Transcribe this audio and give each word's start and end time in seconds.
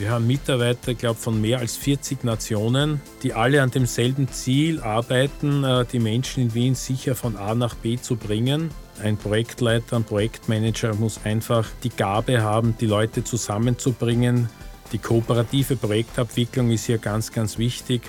Wir 0.00 0.12
haben 0.12 0.26
Mitarbeiter, 0.26 0.94
glaube 0.94 1.20
von 1.20 1.38
mehr 1.42 1.58
als 1.58 1.76
40 1.76 2.24
Nationen, 2.24 3.02
die 3.22 3.34
alle 3.34 3.60
an 3.60 3.70
demselben 3.70 4.28
Ziel 4.32 4.80
arbeiten, 4.80 5.62
äh, 5.62 5.84
die 5.84 5.98
Menschen 5.98 6.44
in 6.44 6.54
Wien 6.54 6.74
sicher 6.74 7.14
von 7.14 7.36
A 7.36 7.54
nach 7.54 7.74
B 7.74 7.98
zu 7.98 8.16
bringen. 8.16 8.70
Ein 9.02 9.18
Projektleiter, 9.18 9.96
ein 9.96 10.04
Projektmanager 10.04 10.94
muss 10.94 11.20
einfach 11.24 11.68
die 11.82 11.90
Gabe 11.90 12.40
haben, 12.40 12.78
die 12.80 12.86
Leute 12.86 13.24
zusammenzubringen. 13.24 14.48
Die 14.90 14.96
kooperative 14.96 15.76
Projektabwicklung 15.76 16.70
ist 16.70 16.86
hier 16.86 16.96
ganz, 16.96 17.30
ganz 17.30 17.58
wichtig. 17.58 18.00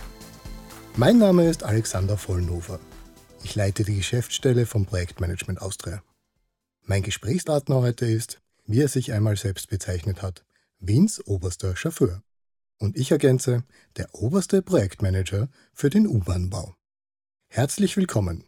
Mein 0.96 1.18
Name 1.18 1.50
ist 1.50 1.66
Alexander 1.66 2.16
Vollnover. 2.16 2.80
Ich 3.44 3.56
leite 3.56 3.84
die 3.84 3.98
Geschäftsstelle 3.98 4.66
vom 4.66 4.86
Projektmanagement 4.86 5.62
Austria. 5.62 6.02
Mein 6.86 7.04
Gesprächspartner 7.04 7.82
heute 7.82 8.06
ist, 8.06 8.40
wie 8.66 8.80
er 8.80 8.88
sich 8.88 9.12
einmal 9.12 9.36
selbst 9.36 9.70
bezeichnet 9.70 10.22
hat, 10.22 10.46
Wiens 10.84 11.24
oberster 11.28 11.76
Chauffeur. 11.76 12.24
Und 12.80 12.98
ich 12.98 13.12
ergänze, 13.12 13.64
der 13.98 14.16
oberste 14.16 14.64
Projektmanager 14.64 15.48
für 15.76 15.92
den 15.92 16.08
U-Bahn-Bau. 16.08 16.74
Herzlich 17.50 17.98
willkommen, 17.98 18.46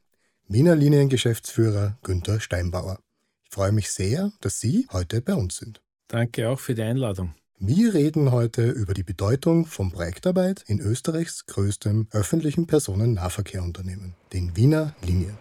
Wiener 0.47 0.75
Liniengeschäftsführer 0.75 1.99
Günther 2.01 2.39
Steinbauer. 2.39 2.97
Ich 3.43 3.51
freue 3.51 3.71
mich 3.71 3.91
sehr, 3.91 4.31
dass 4.41 4.59
Sie 4.59 4.88
heute 4.91 5.21
bei 5.21 5.35
uns 5.35 5.57
sind. 5.57 5.83
Danke 6.07 6.49
auch 6.49 6.59
für 6.59 6.73
die 6.73 6.81
Einladung. 6.81 7.35
Wir 7.59 7.93
reden 7.93 8.31
heute 8.31 8.67
über 8.67 8.95
die 8.95 9.03
Bedeutung 9.03 9.67
von 9.67 9.91
Projektarbeit 9.91 10.63
in 10.65 10.79
Österreichs 10.79 11.45
größtem 11.45 12.07
öffentlichen 12.09 12.65
Personennahverkehrunternehmen, 12.65 14.15
den 14.33 14.55
Wiener 14.55 14.95
Linien. 15.03 15.38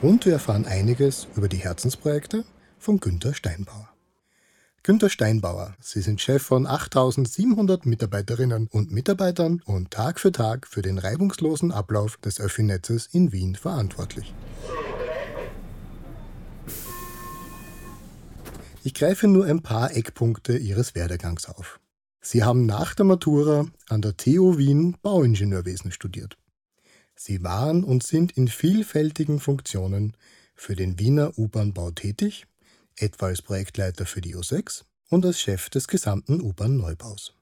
Und 0.00 0.26
wir 0.26 0.34
erfahren 0.34 0.64
einiges 0.64 1.26
über 1.34 1.48
die 1.48 1.56
Herzensprojekte 1.56 2.44
von 2.78 3.00
Günter 3.00 3.34
Steinbauer. 3.34 3.88
Günter 4.84 5.10
Steinbauer, 5.10 5.74
Sie 5.80 6.00
sind 6.02 6.20
Chef 6.20 6.40
von 6.40 6.68
8700 6.68 7.84
Mitarbeiterinnen 7.84 8.68
und 8.70 8.92
Mitarbeitern 8.92 9.60
und 9.64 9.90
Tag 9.90 10.20
für 10.20 10.30
Tag 10.30 10.68
für 10.68 10.82
den 10.82 10.98
reibungslosen 10.98 11.72
Ablauf 11.72 12.16
des 12.18 12.40
Öffi-Netzes 12.40 13.08
in 13.10 13.32
Wien 13.32 13.56
verantwortlich. 13.56 14.32
Ich 18.84 18.94
greife 18.94 19.26
nur 19.26 19.46
ein 19.46 19.62
paar 19.62 19.96
Eckpunkte 19.96 20.56
Ihres 20.56 20.94
Werdegangs 20.94 21.48
auf. 21.48 21.80
Sie 22.20 22.44
haben 22.44 22.66
nach 22.66 22.94
der 22.94 23.04
Matura 23.04 23.66
an 23.88 24.00
der 24.00 24.16
TU 24.16 24.58
Wien 24.58 24.96
Bauingenieurwesen 25.02 25.90
studiert. 25.90 26.38
Sie 27.18 27.42
waren 27.42 27.82
und 27.82 28.04
sind 28.04 28.30
in 28.32 28.46
vielfältigen 28.46 29.40
Funktionen 29.40 30.16
für 30.54 30.76
den 30.76 31.00
Wiener 31.00 31.36
U-Bahn-Bau 31.36 31.90
tätig, 31.90 32.46
etwa 32.96 33.26
als 33.26 33.42
Projektleiter 33.42 34.06
für 34.06 34.20
die 34.20 34.36
U6 34.36 34.84
und 35.08 35.26
als 35.26 35.40
Chef 35.40 35.68
des 35.68 35.88
gesamten 35.88 36.40
U-Bahn-Neubaus. 36.40 37.34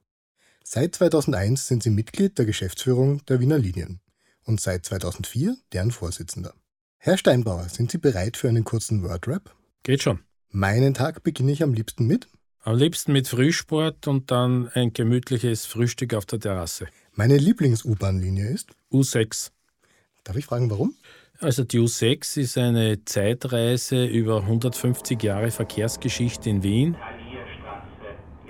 Seit 0.64 0.94
2001 0.94 1.66
sind 1.66 1.82
Sie 1.82 1.90
Mitglied 1.90 2.38
der 2.38 2.46
Geschäftsführung 2.46 3.22
der 3.26 3.38
Wiener 3.38 3.58
Linien 3.58 4.00
und 4.44 4.62
seit 4.62 4.86
2004 4.86 5.58
deren 5.74 5.90
Vorsitzender. 5.90 6.54
Herr 6.96 7.18
Steinbauer, 7.18 7.68
sind 7.68 7.90
Sie 7.90 7.98
bereit 7.98 8.38
für 8.38 8.48
einen 8.48 8.64
kurzen 8.64 9.02
Wordrap? 9.02 9.54
Geht 9.82 10.02
schon. 10.02 10.20
Meinen 10.48 10.94
Tag 10.94 11.22
beginne 11.22 11.52
ich 11.52 11.62
am 11.62 11.74
liebsten 11.74 12.06
mit? 12.06 12.28
Am 12.60 12.76
liebsten 12.76 13.12
mit 13.12 13.28
Frühsport 13.28 14.08
und 14.08 14.30
dann 14.30 14.68
ein 14.70 14.94
gemütliches 14.94 15.66
Frühstück 15.66 16.14
auf 16.14 16.24
der 16.24 16.40
Terrasse. 16.40 16.88
Meine 17.12 17.36
Lieblings-U-Bahn-Linie 17.36 18.48
ist? 18.48 18.70
U6. 18.90 19.50
Darf 20.26 20.34
ich 20.34 20.46
fragen, 20.46 20.68
warum? 20.70 20.96
Also 21.38 21.62
die 21.62 21.78
U6 21.78 22.40
ist 22.40 22.58
eine 22.58 23.04
Zeitreise 23.04 24.04
über 24.06 24.40
150 24.40 25.22
Jahre 25.22 25.52
Verkehrsgeschichte 25.52 26.50
in 26.50 26.64
Wien. 26.64 26.96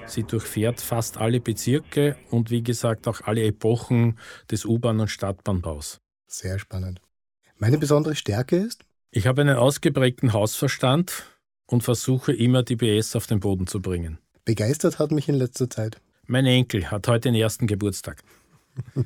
Sie 0.07 0.23
durchfährt 0.23 0.81
fast 0.81 1.19
alle 1.19 1.39
Bezirke 1.39 2.17
und 2.31 2.51
wie 2.51 2.63
gesagt 2.63 3.07
auch 3.07 3.21
alle 3.21 3.45
Epochen 3.45 4.19
des 4.51 4.65
U-Bahn- 4.65 5.01
und 5.01 5.09
Stadtbahnbaus. 5.09 6.01
Sehr 6.27 6.59
spannend. 6.59 7.03
Meine 7.59 7.77
besondere 7.77 8.15
Stärke 8.15 8.57
ist? 8.57 8.83
Ich 9.11 9.27
habe 9.27 9.43
einen 9.43 9.57
ausgeprägten 9.57 10.33
Hausverstand 10.33 11.25
und 11.67 11.83
versuche 11.83 12.33
immer 12.33 12.63
die 12.63 12.77
BS 12.77 13.17
auf 13.17 13.27
den 13.27 13.41
Boden 13.41 13.67
zu 13.67 13.83
bringen. 13.83 14.17
Begeistert 14.47 14.99
hat 14.99 15.11
mich 15.11 15.29
in 15.29 15.35
letzter 15.35 15.69
Zeit. 15.69 16.01
Mein 16.25 16.47
Enkel 16.47 16.91
hat 16.91 17.07
heute 17.07 17.29
den 17.29 17.35
ersten 17.35 17.67
Geburtstag. 17.67 18.23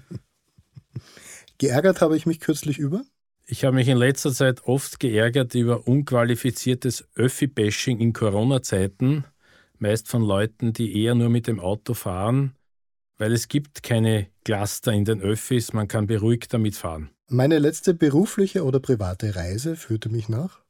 Geärgert 1.61 2.01
habe 2.01 2.17
ich 2.17 2.25
mich 2.25 2.41
kürzlich 2.41 2.79
über? 2.79 3.05
Ich 3.45 3.67
habe 3.67 3.77
mich 3.77 3.89
in 3.89 3.99
letzter 3.99 4.33
Zeit 4.33 4.65
oft 4.65 4.99
geärgert 4.99 5.55
über 5.55 5.87
unqualifiziertes 5.87 7.07
Öffi-Bashing 7.17 7.99
in 7.99 8.15
Corona-Zeiten, 8.15 9.25
meist 9.79 10.09
von 10.09 10.23
Leuten, 10.23 10.73
die 10.73 10.99
eher 10.99 11.15
nur 11.15 11.29
mit 11.29 11.47
dem 11.47 11.61
Auto 11.61 11.93
fahren, 11.93 12.55
weil 13.19 13.35
es 13.35 13.49
gibt 13.49 13.83
keine 13.83 14.29
Cluster 14.43 14.95
in 14.95 15.05
den 15.05 15.21
Öffis, 15.21 15.75
man 15.75 15.87
kann 15.87 16.07
beruhigt 16.07 16.55
damit 16.55 16.77
fahren. 16.77 17.11
Meine 17.29 17.59
letzte 17.59 17.93
berufliche 17.93 18.65
oder 18.65 18.81
private 18.81 19.37
Reise 19.37 19.77
führte 19.77 20.09
mich 20.09 20.31
nach? 20.31 20.61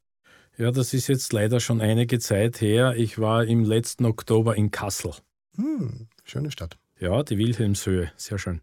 Ja, 0.57 0.71
das 0.71 0.93
ist 0.93 1.07
jetzt 1.07 1.31
leider 1.31 1.61
schon 1.61 1.79
einige 1.79 2.19
Zeit 2.19 2.59
her. 2.59 2.95
Ich 2.97 3.17
war 3.17 3.45
im 3.45 3.63
letzten 3.63 4.03
Oktober 4.03 4.57
in 4.57 4.71
Kassel. 4.71 5.13
Hm, 5.55 6.09
schöne 6.25 6.51
Stadt. 6.51 6.77
Ja, 6.99 7.23
die 7.23 7.37
Wilhelmshöhe, 7.37 8.11
sehr 8.17 8.37
schön. 8.37 8.59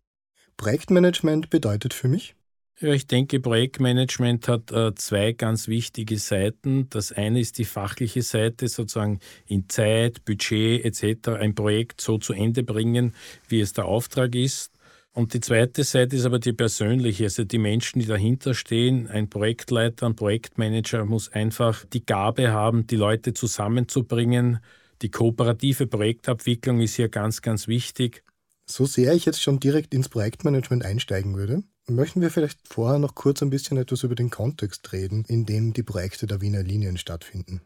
Projektmanagement 0.58 1.48
bedeutet 1.48 1.94
für 1.94 2.08
mich? 2.08 2.34
Ja, 2.80 2.92
ich 2.92 3.06
denke, 3.06 3.40
Projektmanagement 3.40 4.46
hat 4.46 4.70
äh, 4.70 4.94
zwei 4.94 5.32
ganz 5.32 5.66
wichtige 5.66 6.18
Seiten. 6.18 6.88
Das 6.90 7.10
eine 7.10 7.40
ist 7.40 7.58
die 7.58 7.64
fachliche 7.64 8.22
Seite, 8.22 8.68
sozusagen 8.68 9.20
in 9.46 9.68
Zeit, 9.68 10.24
Budget 10.24 10.84
etc. 10.84 11.30
ein 11.30 11.54
Projekt 11.54 12.00
so 12.00 12.18
zu 12.18 12.34
Ende 12.34 12.62
bringen, 12.62 13.14
wie 13.48 13.60
es 13.60 13.72
der 13.72 13.86
Auftrag 13.86 14.34
ist. 14.34 14.72
Und 15.12 15.34
die 15.34 15.40
zweite 15.40 15.82
Seite 15.82 16.14
ist 16.14 16.24
aber 16.24 16.38
die 16.38 16.52
persönliche, 16.52 17.24
also 17.24 17.42
die 17.42 17.58
Menschen, 17.58 18.00
die 18.00 18.06
dahinter 18.06 18.54
stehen. 18.54 19.08
Ein 19.08 19.28
Projektleiter, 19.28 20.06
ein 20.06 20.14
Projektmanager 20.14 21.04
muss 21.04 21.32
einfach 21.32 21.84
die 21.86 22.04
Gabe 22.04 22.52
haben, 22.52 22.86
die 22.86 22.96
Leute 22.96 23.32
zusammenzubringen. 23.32 24.58
Die 25.02 25.10
kooperative 25.10 25.86
Projektabwicklung 25.86 26.80
ist 26.80 26.94
hier 26.94 27.08
ganz, 27.08 27.42
ganz 27.42 27.66
wichtig. 27.66 28.22
So 28.70 28.84
sehr 28.84 29.14
ich 29.14 29.24
jetzt 29.24 29.42
schon 29.42 29.60
direkt 29.60 29.94
ins 29.94 30.08
Projektmanagement 30.10 30.84
einsteigen 30.84 31.36
würde, 31.36 31.62
möchten 31.86 32.20
wir 32.20 32.30
vielleicht 32.30 32.60
vorher 32.68 32.98
noch 32.98 33.14
kurz 33.14 33.42
ein 33.42 33.50
bisschen 33.50 33.78
etwas 33.78 34.02
über 34.02 34.14
den 34.14 34.28
Kontext 34.28 34.92
reden, 34.92 35.24
in 35.26 35.46
dem 35.46 35.72
die 35.72 35.82
Projekte 35.82 36.26
der 36.26 36.42
Wiener 36.42 36.62
Linien 36.62 36.98
stattfinden. 36.98 37.62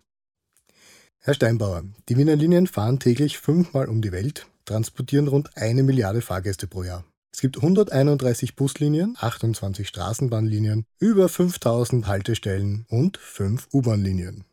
Herr 1.19 1.35
Steinbauer, 1.35 1.85
die 2.09 2.17
Wiener 2.17 2.37
Linien 2.37 2.67
fahren 2.67 3.01
täglich 3.01 3.39
fünfmal 3.39 3.89
um 3.89 4.01
die 4.01 4.12
Welt, 4.12 4.47
transportieren 4.65 5.29
rund 5.29 5.57
eine 5.57 5.83
Milliarde 5.83 6.21
Fahrgäste 6.21 6.67
pro 6.69 6.85
Jahr. 6.85 7.05
Es 7.33 7.41
gibt 7.41 7.57
131 7.57 8.57
Buslinien, 8.57 9.17
28 9.19 9.89
Straßenbahnlinien, 9.89 10.85
über 10.99 11.29
5000 11.29 12.07
Haltestellen 12.07 12.87
und 12.89 13.17
5 13.17 13.69
U-Bahn-Linien. 13.73 14.45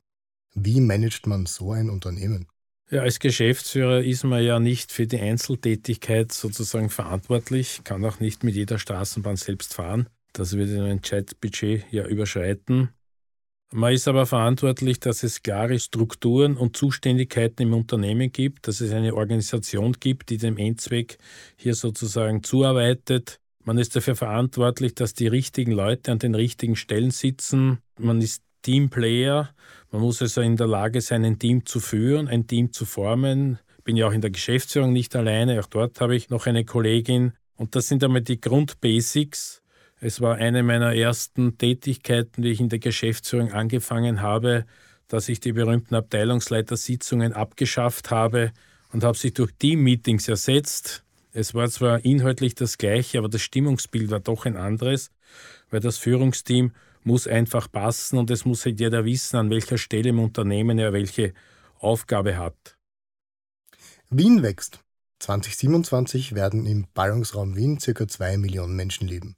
Wie 0.56 0.80
managt 0.80 1.28
man 1.28 1.46
so 1.46 1.74
ein 1.74 1.90
Unternehmen? 1.90 2.48
Ja, 2.92 3.02
als 3.02 3.20
Geschäftsführer 3.20 4.02
ist 4.02 4.24
man 4.24 4.44
ja 4.44 4.60
nicht 4.60 4.92
für 4.92 5.06
die 5.06 5.20
Einzeltätigkeit 5.20 6.32
sozusagen 6.32 6.90
verantwortlich, 6.90 7.82
kann 7.84 8.04
auch 8.04 8.20
nicht 8.20 8.44
mit 8.44 8.56
jeder 8.56 8.80
Straßenbahn 8.80 9.36
selbst 9.36 9.76
fahren. 9.76 10.10
Das 10.34 10.54
würde 10.54 10.84
ein 10.84 11.02
Chatbudget 11.02 11.86
ja 11.92 12.08
überschreiten. 12.08 12.90
Man 13.72 13.94
ist 13.94 14.08
aber 14.08 14.26
verantwortlich, 14.26 15.00
dass 15.00 15.22
es 15.22 15.44
klare 15.44 15.78
Strukturen 15.78 16.58
und 16.58 16.76
Zuständigkeiten 16.76 17.62
im 17.62 17.76
Unternehmen 17.76 18.32
gibt, 18.32 18.68
dass 18.68 18.82
es 18.82 18.92
eine 18.92 19.14
Organisation 19.14 19.94
gibt, 20.00 20.32
die 20.32 20.38
dem 20.38 20.58
Endzweck 20.58 21.20
hier 21.58 21.76
sozusagen 21.76 22.42
zuarbeitet. 22.42 23.40
Man 23.64 23.78
ist 23.78 23.96
dafür 23.96 24.16
verantwortlich, 24.16 24.96
dass 24.96 25.14
die 25.14 25.28
richtigen 25.28 25.74
Leute 25.74 26.12
an 26.12 26.18
den 26.18 26.34
richtigen 26.34 26.76
Stellen 26.76 27.12
sitzen. 27.12 27.78
Man 28.00 28.20
ist 28.22 28.42
Teamplayer. 28.64 29.54
Man 29.92 30.02
muss 30.02 30.22
also 30.22 30.42
in 30.42 30.56
der 30.56 30.68
Lage 30.68 31.02
sein, 31.02 31.26
ein 31.26 31.40
Team 31.40 31.66
zu 31.66 31.80
führen, 31.80 32.28
ein 32.28 32.46
Team 32.46 32.72
zu 32.72 32.86
formen. 32.86 33.58
Ich 33.80 33.84
bin 33.84 33.98
ja 33.98 34.08
auch 34.08 34.14
in 34.14 34.22
der 34.22 34.30
Geschäftsführung 34.30 34.94
nicht 34.94 35.16
alleine, 35.16 35.60
auch 35.60 35.66
dort 35.66 36.00
habe 36.00 36.16
ich 36.16 36.30
noch 36.30 36.46
eine 36.46 36.64
Kollegin. 36.64 37.34
Und 37.56 37.76
das 37.76 37.88
sind 37.88 38.04
einmal 38.04 38.22
die 38.22 38.40
Grundbasics. 38.40 39.64
Es 40.00 40.22
war 40.22 40.36
eine 40.36 40.62
meiner 40.62 40.94
ersten 40.94 41.58
Tätigkeiten, 41.58 42.44
die 42.44 42.50
ich 42.50 42.60
in 42.60 42.70
der 42.70 42.80
Geschäftsführung 42.80 43.52
angefangen 43.52 44.22
habe, 44.22 44.66
dass 45.08 45.28
ich 45.28 45.40
die 45.40 45.54
berühmten 45.54 45.96
Abteilungsleitersitzungen 45.96 47.34
abgeschafft 47.34 48.12
habe 48.12 48.52
und 48.94 49.04
habe 49.04 49.18
sie 49.18 49.34
durch 49.34 49.52
Team-Meetings 49.58 50.28
ersetzt. 50.28 51.04
Es 51.34 51.56
war 51.56 51.68
zwar 51.70 52.06
inhaltlich 52.06 52.54
das 52.54 52.78
gleiche, 52.78 53.18
aber 53.18 53.28
das 53.28 53.42
Stimmungsbild 53.42 54.12
war 54.12 54.20
doch 54.20 54.46
ein 54.46 54.56
anderes, 54.56 55.10
weil 55.72 55.80
das 55.80 55.98
Führungsteam 55.98 56.74
muss 57.10 57.28
einfach 57.28 57.72
passen 57.72 58.18
und 58.20 58.30
es 58.30 58.46
muss 58.46 58.66
halt 58.66 58.80
jeder 58.80 59.04
wissen, 59.04 59.38
an 59.38 59.50
welcher 59.50 59.80
Stelle 59.80 60.10
im 60.10 60.20
Unternehmen 60.20 60.78
er 60.78 60.94
welche 60.94 61.34
Aufgabe 61.80 62.38
hat. 62.38 62.78
Wien 64.10 64.44
wächst. 64.44 64.80
2027 65.20 66.36
werden 66.36 66.66
im 66.66 66.86
Ballungsraum 66.94 67.56
Wien 67.56 67.80
ca. 67.80 68.08
2 68.08 68.38
Millionen 68.38 68.76
Menschen 68.76 69.08
leben. 69.08 69.36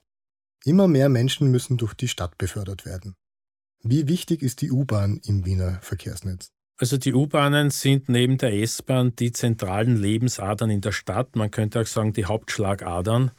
Immer 0.66 0.88
mehr 0.88 1.10
Menschen 1.10 1.50
müssen 1.50 1.78
durch 1.78 1.94
die 1.94 2.10
Stadt 2.10 2.38
befördert 2.38 2.86
werden. 2.86 3.16
Wie 3.82 4.08
wichtig 4.08 4.44
ist 4.44 4.62
die 4.62 4.72
U-Bahn 4.72 5.22
im 5.26 5.46
Wiener 5.46 5.80
Verkehrsnetz? 5.82 6.52
Also 6.78 6.98
die 6.98 7.14
U-Bahnen 7.14 7.70
sind 7.70 8.10
neben 8.10 8.38
der 8.38 8.54
S-Bahn 8.54 9.16
die 9.16 9.32
zentralen 9.32 9.96
Lebensadern 9.96 10.70
in 10.70 10.82
der 10.82 10.92
Stadt. 10.92 11.36
Man 11.36 11.52
könnte 11.52 11.80
auch 11.80 11.88
sagen, 11.88 12.14
die 12.14 12.26
Hauptschlagadern, 12.26 13.32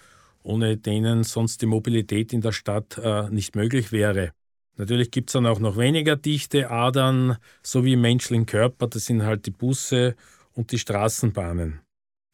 ohne 0.42 0.76
denen 0.76 1.24
sonst 1.24 1.62
die 1.62 1.66
Mobilität 1.66 2.32
in 2.32 2.40
der 2.40 2.52
Stadt 2.52 2.98
äh, 2.98 3.28
nicht 3.30 3.56
möglich 3.56 3.92
wäre. 3.92 4.32
Natürlich 4.76 5.10
gibt 5.10 5.30
es 5.30 5.34
dann 5.34 5.46
auch 5.46 5.58
noch 5.58 5.76
weniger 5.76 6.16
dichte 6.16 6.70
Adern, 6.70 7.36
so 7.62 7.84
wie 7.84 7.92
im 7.92 8.00
menschlichen 8.00 8.46
Körper. 8.46 8.86
Das 8.88 9.04
sind 9.04 9.22
halt 9.22 9.46
die 9.46 9.50
Busse 9.50 10.16
und 10.54 10.72
die 10.72 10.78
Straßenbahnen. 10.78 11.80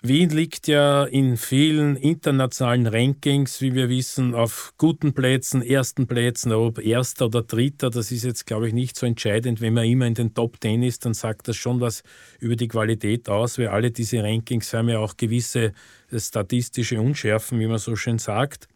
Wien 0.01 0.31
liegt 0.31 0.69
ja 0.69 1.07
in 1.07 1.37
vielen 1.37 1.97
internationalen 1.97 2.87
Rankings, 2.87 3.61
wie 3.61 3.75
wir 3.75 3.89
wissen, 3.89 4.33
auf 4.33 4.73
guten 4.79 5.13
Plätzen, 5.13 5.61
ersten 5.61 6.07
Plätzen, 6.07 6.53
ob 6.53 6.79
erster 6.79 7.27
oder 7.27 7.43
dritter, 7.43 7.91
das 7.91 8.13
ist 8.13 8.23
jetzt, 8.23 8.47
glaube 8.47 8.69
ich, 8.69 8.75
nicht 8.75 8.97
so 8.97 9.07
entscheidend. 9.07 9.61
Wenn 9.61 9.75
man 9.75 9.87
immer 9.87 10.07
in 10.07 10.15
den 10.15 10.35
Top 10.35 10.59
10 10.61 10.85
ist, 10.85 11.05
dann 11.05 11.15
sagt 11.15 11.49
das 11.49 11.57
schon 11.57 11.81
was 11.81 12.05
über 12.39 12.55
die 12.55 12.69
Qualität 12.69 13.29
aus, 13.29 13.59
weil 13.59 13.69
alle 13.69 13.91
diese 13.91 14.23
Rankings 14.23 14.73
haben 14.73 14.89
ja 14.89 15.01
auch 15.01 15.17
gewisse 15.17 15.73
statistische 16.17 17.01
Unschärfen, 17.01 17.59
wie 17.59 17.67
man 17.67 17.79
so 17.79 17.97
schön 17.97 18.21
sagt. 18.21 18.69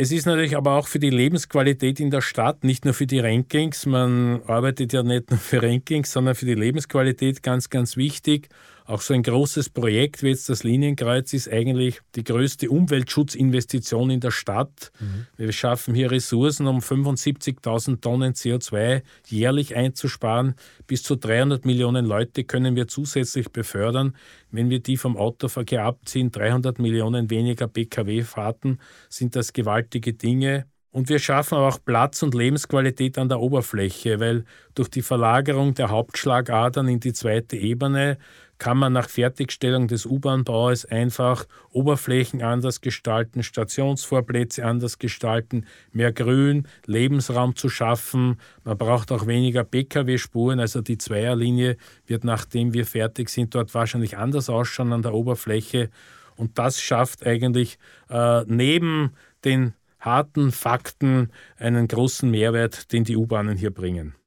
Es 0.00 0.12
ist 0.12 0.26
natürlich 0.26 0.56
aber 0.56 0.76
auch 0.76 0.86
für 0.86 1.00
die 1.00 1.10
Lebensqualität 1.10 2.00
in 2.00 2.10
der 2.10 2.20
Stadt, 2.22 2.64
nicht 2.64 2.86
nur 2.86 2.94
für 2.94 3.06
die 3.06 3.18
Rankings. 3.18 3.84
Man 3.84 4.42
arbeitet 4.44 4.94
ja 4.94 5.02
nicht 5.02 5.30
nur 5.30 5.40
für 5.40 5.62
Rankings, 5.62 6.12
sondern 6.12 6.36
für 6.36 6.46
die 6.46 6.54
Lebensqualität 6.54 7.42
ganz, 7.42 7.68
ganz 7.68 7.96
wichtig. 7.98 8.48
Auch 8.88 9.02
so 9.02 9.12
ein 9.12 9.22
großes 9.22 9.68
Projekt 9.68 10.22
wie 10.22 10.28
jetzt 10.28 10.48
das 10.48 10.64
Linienkreuz 10.64 11.34
ist 11.34 11.52
eigentlich 11.52 12.00
die 12.14 12.24
größte 12.24 12.70
Umweltschutzinvestition 12.70 14.08
in 14.08 14.20
der 14.20 14.30
Stadt. 14.30 14.92
Mhm. 14.98 15.26
Wir 15.36 15.52
schaffen 15.52 15.94
hier 15.94 16.10
Ressourcen, 16.10 16.66
um 16.66 16.78
75.000 16.78 18.00
Tonnen 18.00 18.32
CO2 18.32 19.02
jährlich 19.26 19.76
einzusparen. 19.76 20.54
Bis 20.86 21.02
zu 21.02 21.16
300 21.16 21.66
Millionen 21.66 22.06
Leute 22.06 22.44
können 22.44 22.76
wir 22.76 22.88
zusätzlich 22.88 23.50
befördern. 23.50 24.16
Wenn 24.50 24.70
wir 24.70 24.80
die 24.80 24.96
vom 24.96 25.18
Autoverkehr 25.18 25.84
abziehen, 25.84 26.32
300 26.32 26.78
Millionen 26.78 27.28
weniger 27.28 27.68
Pkw-Fahrten, 27.68 28.78
sind 29.10 29.36
das 29.36 29.52
gewaltige 29.52 30.14
Dinge. 30.14 30.64
Und 30.90 31.10
wir 31.10 31.18
schaffen 31.18 31.58
auch 31.58 31.78
Platz 31.84 32.22
und 32.22 32.34
Lebensqualität 32.34 33.18
an 33.18 33.28
der 33.28 33.40
Oberfläche, 33.40 34.18
weil 34.20 34.46
durch 34.74 34.88
die 34.88 35.02
Verlagerung 35.02 35.74
der 35.74 35.90
Hauptschlagadern 35.90 36.88
in 36.88 37.00
die 37.00 37.12
zweite 37.12 37.56
Ebene 37.56 38.16
kann 38.58 38.76
man 38.76 38.92
nach 38.92 39.08
Fertigstellung 39.08 39.88
des 39.88 40.04
U-Bahn-Baues 40.04 40.84
einfach 40.84 41.46
Oberflächen 41.70 42.42
anders 42.42 42.80
gestalten, 42.80 43.42
Stationsvorplätze 43.42 44.64
anders 44.64 44.98
gestalten, 44.98 45.66
mehr 45.92 46.12
Grün, 46.12 46.66
Lebensraum 46.84 47.56
zu 47.56 47.68
schaffen. 47.68 48.40
Man 48.64 48.76
braucht 48.76 49.12
auch 49.12 49.26
weniger 49.26 49.64
Pkw-Spuren, 49.64 50.60
also 50.60 50.80
die 50.80 50.98
Zweierlinie 50.98 51.76
wird, 52.06 52.24
nachdem 52.24 52.74
wir 52.74 52.84
fertig 52.84 53.30
sind, 53.30 53.54
dort 53.54 53.74
wahrscheinlich 53.74 54.16
anders 54.16 54.50
ausschauen 54.50 54.92
an 54.92 55.02
der 55.02 55.14
Oberfläche. 55.14 55.90
Und 56.36 56.58
das 56.58 56.80
schafft 56.80 57.26
eigentlich 57.26 57.78
äh, 58.10 58.42
neben 58.46 59.12
den 59.44 59.74
harten 60.00 60.52
Fakten 60.52 61.30
einen 61.56 61.88
großen 61.88 62.30
Mehrwert, 62.30 62.92
den 62.92 63.04
die 63.04 63.16
U-Bahnen 63.16 63.56
hier 63.56 63.72
bringen. 63.72 64.17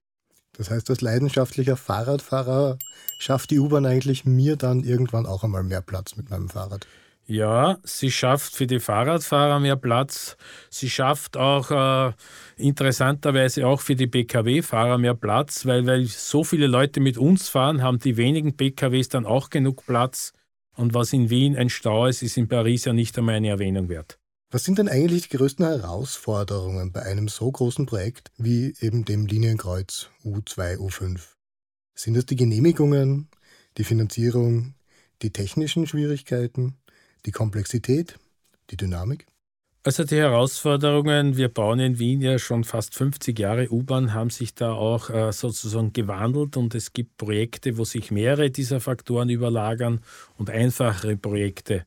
Das 0.62 0.70
heißt, 0.70 0.92
als 0.92 1.02
leidenschaftlicher 1.02 1.76
Fahrradfahrer 1.76 2.78
schafft 3.18 3.50
die 3.50 3.58
U-Bahn 3.58 3.88
eigentlich 3.88 4.26
mir 4.26 4.58
dann 4.58 4.84
irgendwann 4.84 5.26
auch 5.26 5.44
einmal 5.44 5.64
mehr 5.64 5.82
Platz 5.82 6.16
mit 6.16 6.30
meinem 6.30 6.50
Fahrrad. 6.50 6.86
Ja, 7.26 7.80
sie 7.84 8.12
schafft 8.12 8.56
für 8.56 8.68
die 8.68 8.80
Fahrradfahrer 8.80 9.60
mehr 9.60 9.76
Platz. 9.76 10.38
Sie 10.70 10.92
schafft 10.92 11.36
auch 11.36 11.72
äh, 11.72 12.14
interessanterweise 12.58 13.66
auch 13.66 13.82
für 13.82 13.96
die 13.96 14.06
Pkw-Fahrer 14.06 15.00
mehr 15.00 15.16
Platz, 15.16 15.66
weil, 15.66 15.88
weil 15.88 16.06
so 16.06 16.44
viele 16.44 16.68
Leute 16.68 17.00
mit 17.00 17.18
uns 17.18 17.50
fahren, 17.50 17.82
haben 17.82 17.98
die 17.98 18.16
wenigen 18.16 18.56
PKWs 18.56 19.10
dann 19.10 19.26
auch 19.26 19.50
genug 19.50 19.84
Platz. 19.88 20.32
Und 20.76 20.94
was 20.94 21.12
in 21.12 21.32
Wien 21.32 21.58
ein 21.58 21.70
Stau 21.70 22.06
ist, 22.06 22.22
ist 22.22 22.38
in 22.38 22.48
Paris 22.48 22.86
ja 22.86 22.94
nicht 22.94 23.18
einmal 23.18 23.34
eine 23.34 23.50
Erwähnung 23.50 23.90
wert. 23.90 24.21
Was 24.54 24.66
sind 24.66 24.80
denn 24.80 24.90
eigentlich 24.90 25.30
die 25.30 25.38
größten 25.38 25.66
Herausforderungen 25.66 26.92
bei 26.92 27.04
einem 27.04 27.30
so 27.30 27.50
großen 27.50 27.86
Projekt 27.86 28.34
wie 28.38 28.74
eben 28.82 29.06
dem 29.06 29.26
Linienkreuz 29.26 30.10
U2, 30.26 30.76
U5? 30.76 31.22
Sind 31.96 32.18
es 32.18 32.26
die 32.26 32.36
Genehmigungen, 32.36 33.30
die 33.78 33.86
Finanzierung, 33.86 34.74
die 35.22 35.32
technischen 35.32 35.88
Schwierigkeiten, 35.88 36.76
die 37.26 37.32
Komplexität, 37.32 38.20
die 38.72 38.76
Dynamik? 38.76 39.26
Also 39.84 40.04
die 40.04 40.18
Herausforderungen, 40.18 41.38
wir 41.38 41.48
bauen 41.48 41.80
in 41.80 41.98
Wien 41.98 42.20
ja 42.20 42.38
schon 42.38 42.66
fast 42.66 42.94
50 42.94 43.40
Jahre 43.40 43.72
U-Bahn, 43.72 44.14
haben 44.14 44.32
sich 44.32 44.54
da 44.54 44.74
auch 44.74 45.10
äh, 45.10 45.32
sozusagen 45.32 45.94
gewandelt 45.94 46.58
und 46.58 46.76
es 46.76 46.92
gibt 46.92 47.16
Projekte, 47.16 47.78
wo 47.78 47.86
sich 47.86 48.12
mehrere 48.12 48.52
dieser 48.52 48.82
Faktoren 48.82 49.30
überlagern 49.30 50.02
und 50.38 50.50
einfachere 50.50 51.16
Projekte. 51.16 51.86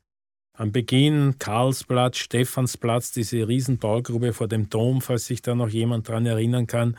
Am 0.56 0.70
Beginn 0.70 1.34
Karlsplatz, 1.40 2.16
Stephansplatz, 2.18 3.10
diese 3.10 3.48
Riesenbaugrube 3.48 4.32
vor 4.32 4.46
dem 4.46 4.70
Dom, 4.70 5.00
falls 5.00 5.26
sich 5.26 5.42
da 5.42 5.56
noch 5.56 5.68
jemand 5.68 6.06
dran 6.08 6.26
erinnern 6.26 6.68
kann. 6.68 6.96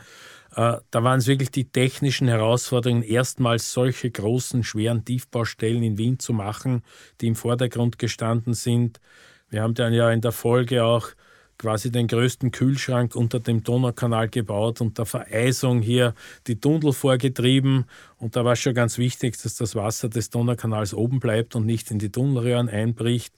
Äh, 0.54 0.76
da 0.90 1.02
waren 1.02 1.20
es 1.20 1.26
wirklich 1.26 1.52
die 1.52 1.64
technischen 1.64 2.28
Herausforderungen, 2.28 3.02
erstmals 3.02 3.72
solche 3.72 4.10
großen, 4.10 4.62
schweren 4.62 5.06
Tiefbaustellen 5.06 5.82
in 5.82 5.96
Wien 5.96 6.18
zu 6.18 6.34
machen, 6.34 6.82
die 7.22 7.28
im 7.28 7.34
Vordergrund 7.34 7.98
gestanden 7.98 8.52
sind. 8.52 9.00
Wir 9.48 9.62
haben 9.62 9.72
dann 9.72 9.94
ja 9.94 10.10
in 10.10 10.20
der 10.20 10.32
Folge 10.32 10.84
auch 10.84 11.08
quasi 11.58 11.90
den 11.90 12.06
größten 12.06 12.50
Kühlschrank 12.50 13.14
unter 13.16 13.40
dem 13.40 13.62
Donaukanal 13.62 14.28
gebaut 14.28 14.80
und 14.80 14.98
der 14.98 15.06
Vereisung 15.06 15.82
hier 15.82 16.14
die 16.46 16.60
Tunnel 16.60 16.92
vorgetrieben. 16.92 17.86
Und 18.18 18.36
da 18.36 18.44
war 18.44 18.52
es 18.52 18.60
schon 18.60 18.74
ganz 18.74 18.98
wichtig, 18.98 19.40
dass 19.40 19.56
das 19.56 19.74
Wasser 19.74 20.08
des 20.08 20.30
Donaukanals 20.30 20.94
oben 20.94 21.20
bleibt 21.20 21.56
und 21.56 21.66
nicht 21.66 21.90
in 21.90 21.98
die 21.98 22.10
Tunnelröhren 22.10 22.68
einbricht. 22.68 23.34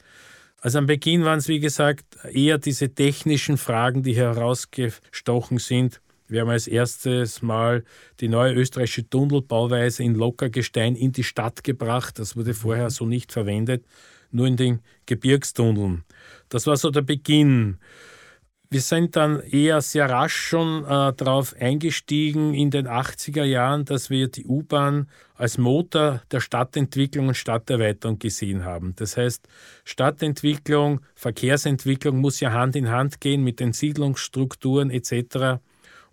Also 0.61 0.79
am 0.79 0.87
Beginn 0.87 1.25
waren 1.25 1.39
es, 1.39 1.49
wie 1.49 1.61
gesagt, 1.61 2.05
eher 2.33 2.59
diese 2.59 2.93
technischen 2.93 3.59
Fragen, 3.59 4.03
die 4.03 4.17
herausgestochen 4.17 5.59
sind. 5.59 6.01
Wir 6.27 6.43
haben 6.43 6.51
als 6.51 6.67
erstes 6.67 7.43
Mal 7.43 7.85
die 8.21 8.29
neue 8.29 8.53
österreichische 8.53 9.09
Tunnelbauweise 9.09 10.03
in 10.03 10.15
Lockergestein 10.15 10.95
in 10.95 11.13
die 11.13 11.25
Stadt 11.25 11.65
gebracht. 11.65 12.19
Das 12.19 12.37
wurde 12.37 12.55
vorher 12.55 12.91
so 12.91 13.07
nicht 13.07 13.33
verwendet, 13.33 13.85
nur 14.31 14.47
in 14.47 14.57
den 14.57 14.81
Gebirgstunneln. 15.07 16.05
Das 16.49 16.67
war 16.67 16.77
so 16.77 16.91
der 16.91 17.03
Beginn. 17.03 17.79
Wir 18.71 18.83
sind 18.83 19.17
dann 19.17 19.41
eher 19.41 19.81
sehr 19.81 20.11
rasch 20.11 20.37
schon 20.37 20.85
äh, 20.85 21.15
darauf 21.15 21.55
eingestiegen 21.59 22.53
in 22.53 22.71
den 22.71 22.87
80er 22.87 23.45
Jahren, 23.45 23.87
dass 23.87 24.11
wir 24.11 24.29
die 24.29 24.45
U-Bahn 24.45 25.09
als 25.37 25.57
Motor 25.57 26.21
der 26.31 26.41
Stadtentwicklung 26.41 27.29
und 27.29 27.35
Stadterweiterung 27.35 28.19
gesehen 28.19 28.67
haben. 28.67 28.93
Das 28.97 29.17
heißt, 29.17 29.49
Stadtentwicklung, 29.85 31.01
Verkehrsentwicklung 31.15 32.19
muss 32.19 32.41
ja 32.41 32.53
Hand 32.53 32.77
in 32.77 32.91
Hand 32.91 33.23
gehen 33.23 33.43
mit 33.43 33.59
den 33.59 33.73
Siedlungsstrukturen 33.73 34.91
etc. 34.91 35.63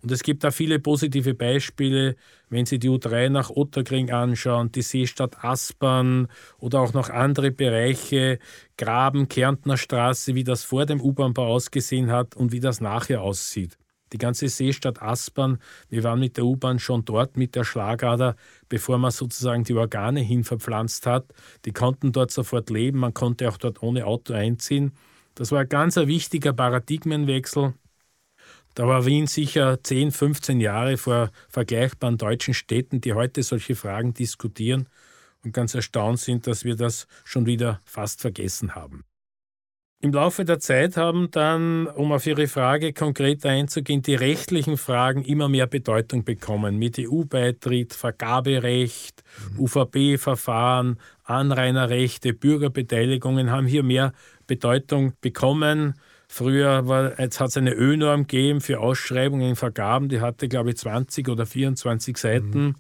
Und 0.02 0.12
es 0.12 0.24
gibt 0.24 0.46
da 0.46 0.52
viele 0.52 0.80
positive 0.80 1.34
Beispiele, 1.34 2.16
wenn 2.50 2.66
Sie 2.66 2.80
die 2.80 2.90
U3 2.90 3.30
nach 3.30 3.50
Otterkring 3.50 4.12
anschauen, 4.12 4.72
die 4.72 4.82
Seestadt 4.82 5.44
Aspern 5.44 6.28
oder 6.60 6.82
auch 6.82 6.94
noch 6.94 7.10
andere 7.10 7.52
Bereiche, 7.52 8.40
Graben, 8.78 9.28
Kärntner 9.28 9.78
Straße, 9.78 10.36
wie 10.36 10.44
das 10.44 10.64
vor 10.64 10.86
dem 10.86 11.02
U-Bahn-Bau 11.02 11.48
ausgesehen 11.48 12.12
hat 12.12 12.36
und 12.36 12.52
wie 12.52 12.60
das 12.60 12.82
nachher 12.82 13.22
aussieht. 13.22 13.78
Die 14.14 14.18
ganze 14.18 14.48
Seestadt 14.50 15.02
Aspern, 15.02 15.58
wir 15.90 16.04
waren 16.04 16.20
mit 16.20 16.38
der 16.38 16.46
U-Bahn 16.46 16.80
schon 16.80 17.04
dort 17.06 17.38
mit 17.38 17.56
der 17.56 17.64
Schlagader, 17.64 18.36
bevor 18.70 18.98
man 18.98 19.12
sozusagen 19.12 19.64
die 19.64 19.74
Organe 19.74 20.22
hinverpflanzt 20.22 21.08
hat. 21.08 21.26
Die 21.66 21.74
konnten 21.74 22.12
dort 22.12 22.32
sofort 22.32 22.70
leben, 22.70 23.00
man 23.00 23.14
konnte 23.14 23.50
auch 23.50 23.58
dort 23.58 23.82
ohne 23.82 24.06
Auto 24.06 24.34
einziehen. 24.34 24.94
Das 25.34 25.52
war 25.52 25.62
ein 25.62 25.70
ganz 25.70 25.98
wichtiger 25.98 26.54
Paradigmenwechsel 26.54 27.74
da 28.76 28.88
war 28.88 29.06
Wien 29.06 29.26
sicher 29.26 29.82
10, 29.82 30.12
15 30.12 30.60
Jahre 30.60 30.98
vor 30.98 31.32
vergleichbaren 31.50 32.18
deutschen 32.18 32.54
Städten, 32.54 33.02
die 33.02 33.14
heute 33.14 33.42
solche 33.42 33.76
Fragen 33.76 34.14
diskutieren 34.14 34.90
und 35.44 35.54
ganz 35.54 35.74
erstaunt 35.74 36.20
sind, 36.20 36.46
dass 36.46 36.66
wir 36.66 36.76
das 36.76 37.08
schon 37.24 37.46
wieder 37.46 37.82
fast 37.86 38.22
vergessen 38.22 38.76
haben. 38.76 39.06
Im 40.02 40.12
Laufe 40.12 40.44
der 40.44 40.60
Zeit 40.60 40.98
haben 40.98 41.32
dann, 41.32 41.88
um 41.88 42.12
auf 42.12 42.28
Ihre 42.28 42.48
Frage 42.48 42.94
konkret 42.94 43.46
einzugehen, 43.46 44.02
die 44.02 44.14
rechtlichen 44.14 44.78
Fragen 44.78 45.24
immer 45.24 45.48
mehr 45.48 45.68
Bedeutung 45.68 46.26
bekommen. 46.26 46.78
Mit 46.78 47.00
EU-Beitritt, 47.00 47.94
Vergaberecht, 47.94 49.24
mhm. 49.54 49.62
UVB-Verfahren, 49.62 51.00
Anrainerrechte, 51.24 52.34
Bürgerbeteiligungen 52.34 53.50
haben 53.50 53.68
hier 53.68 53.84
mehr 53.84 54.12
Bedeutung 54.46 55.14
bekommen. 55.22 55.96
Früher 56.28 56.88
war, 56.88 57.20
jetzt 57.20 57.40
hat 57.40 57.50
es 57.50 57.58
eine 57.58 57.74
Ö-Norm 57.74 58.22
gegeben 58.28 58.62
für 58.62 58.80
Ausschreibungen, 58.80 59.56
Vergaben, 59.56 60.10
die 60.10 60.22
hatte, 60.22 60.48
glaube 60.48 60.72
ich, 60.72 60.78
20 60.78 61.30
oder 61.30 61.46
24 61.46 62.18
Seiten. 62.18 62.66
Mhm. 62.66 62.76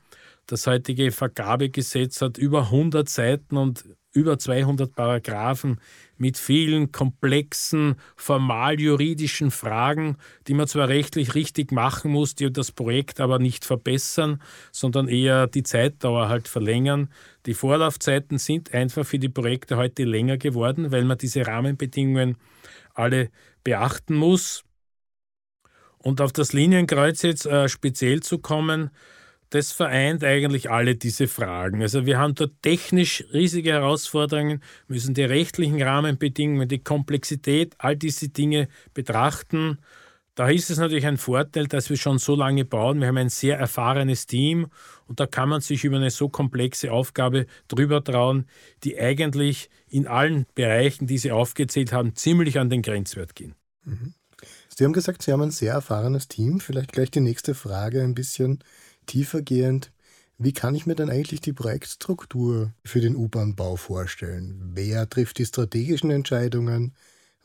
Das 0.47 0.67
heutige 0.67 1.11
Vergabegesetz 1.11 2.21
hat 2.21 2.37
über 2.37 2.63
100 2.65 3.09
Seiten 3.09 3.57
und 3.57 3.83
über 4.15 4.39
200 4.39 4.95
Paragraphen 4.95 5.79
mit 6.17 6.37
vielen 6.37 6.91
komplexen, 6.91 7.95
formal 8.15 8.79
juridischen 8.79 9.51
Fragen, 9.51 10.17
die 10.47 10.53
man 10.53 10.67
zwar 10.67 10.87
rechtlich 10.87 11.35
richtig 11.35 11.71
machen 11.71 12.11
muss, 12.11 12.35
die 12.35 12.51
das 12.51 12.71
Projekt 12.71 13.19
aber 13.19 13.39
nicht 13.39 13.65
verbessern, 13.65 14.41
sondern 14.71 15.09
eher 15.09 15.47
die 15.47 15.63
Zeitdauer 15.63 16.29
halt 16.29 16.47
verlängern. 16.47 17.09
Die 17.45 17.53
Vorlaufzeiten 17.53 18.37
sind 18.37 18.73
einfach 18.73 19.05
für 19.05 19.19
die 19.19 19.29
Projekte 19.29 19.75
heute 19.75 20.05
länger 20.05 20.37
geworden, 20.37 20.91
weil 20.91 21.03
man 21.03 21.17
diese 21.17 21.45
Rahmenbedingungen 21.45 22.37
alle 22.95 23.29
beachten 23.63 24.15
muss. 24.15 24.63
Und 25.97 26.21
auf 26.21 26.31
das 26.31 26.53
Linienkreuz 26.53 27.21
jetzt 27.23 27.45
äh, 27.45 27.67
speziell 27.67 28.21
zu 28.21 28.37
kommen, 28.39 28.91
das 29.49 29.71
vereint 29.71 30.23
eigentlich 30.23 30.69
alle 30.69 30.95
diese 30.95 31.27
Fragen. 31.27 31.81
Also 31.81 32.05
wir 32.05 32.17
haben 32.17 32.35
dort 32.35 32.61
technisch 32.61 33.23
riesige 33.31 33.71
Herausforderungen, 33.71 34.61
müssen 34.87 35.13
die 35.13 35.23
rechtlichen 35.23 35.81
Rahmenbedingungen, 35.81 36.67
die 36.67 36.83
Komplexität, 36.83 37.75
all 37.77 37.95
diese 37.95 38.29
Dinge 38.29 38.67
betrachten. 38.93 39.79
Da 40.35 40.49
ist 40.49 40.69
es 40.69 40.77
natürlich 40.77 41.05
ein 41.05 41.17
Vorteil, 41.17 41.67
dass 41.67 41.89
wir 41.89 41.95
schon 41.95 42.17
so 42.17 42.35
lange 42.35 42.65
bauen. 42.65 42.99
Wir 42.99 43.07
haben 43.07 43.17
ein 43.17 43.29
sehr 43.29 43.57
erfahrenes 43.57 44.27
Team 44.27 44.67
und 45.07 45.21
da 45.21 45.27
kann 45.27 45.47
man 45.47 45.61
sich 45.61 45.85
über 45.85 45.95
eine 45.95 46.11
so 46.11 46.27
komplexe 46.27 46.91
Aufgabe 46.91 47.45
drüber 47.69 48.03
trauen, 48.03 48.45
die 48.83 48.99
eigentlich 48.99 49.69
in 49.87 50.07
allen 50.07 50.45
Bereichen, 50.53 51.07
die 51.07 51.17
Sie 51.17 51.31
aufgezählt 51.31 51.93
haben, 51.93 52.15
ziemlich 52.15 52.59
an 52.59 52.69
den 52.69 52.81
Grenzwert 52.81 53.33
gehen. 53.33 53.55
Mhm. 53.85 54.13
Sie 54.67 54.83
haben 54.83 54.91
gesagt, 54.91 55.21
Sie 55.21 55.31
haben 55.31 55.41
ein 55.41 55.51
sehr 55.51 55.71
erfahrenes 55.71 56.27
Team. 56.27 56.59
Vielleicht 56.59 56.91
gleich 56.91 57.11
die 57.11 57.21
nächste 57.21 57.55
Frage 57.55 58.03
ein 58.03 58.13
bisschen 58.13 58.59
tiefergehend, 59.05 59.93
wie 60.37 60.51
kann 60.51 60.75
ich 60.75 60.85
mir 60.85 60.95
denn 60.95 61.09
eigentlich 61.09 61.39
die 61.39 61.53
Projektstruktur 61.53 62.73
für 62.83 62.99
den 62.99 63.15
U-Bahn-Bau 63.15 63.77
vorstellen? 63.77 64.71
Wer 64.73 65.09
trifft 65.09 65.37
die 65.37 65.45
strategischen 65.45 66.11
Entscheidungen? 66.11 66.93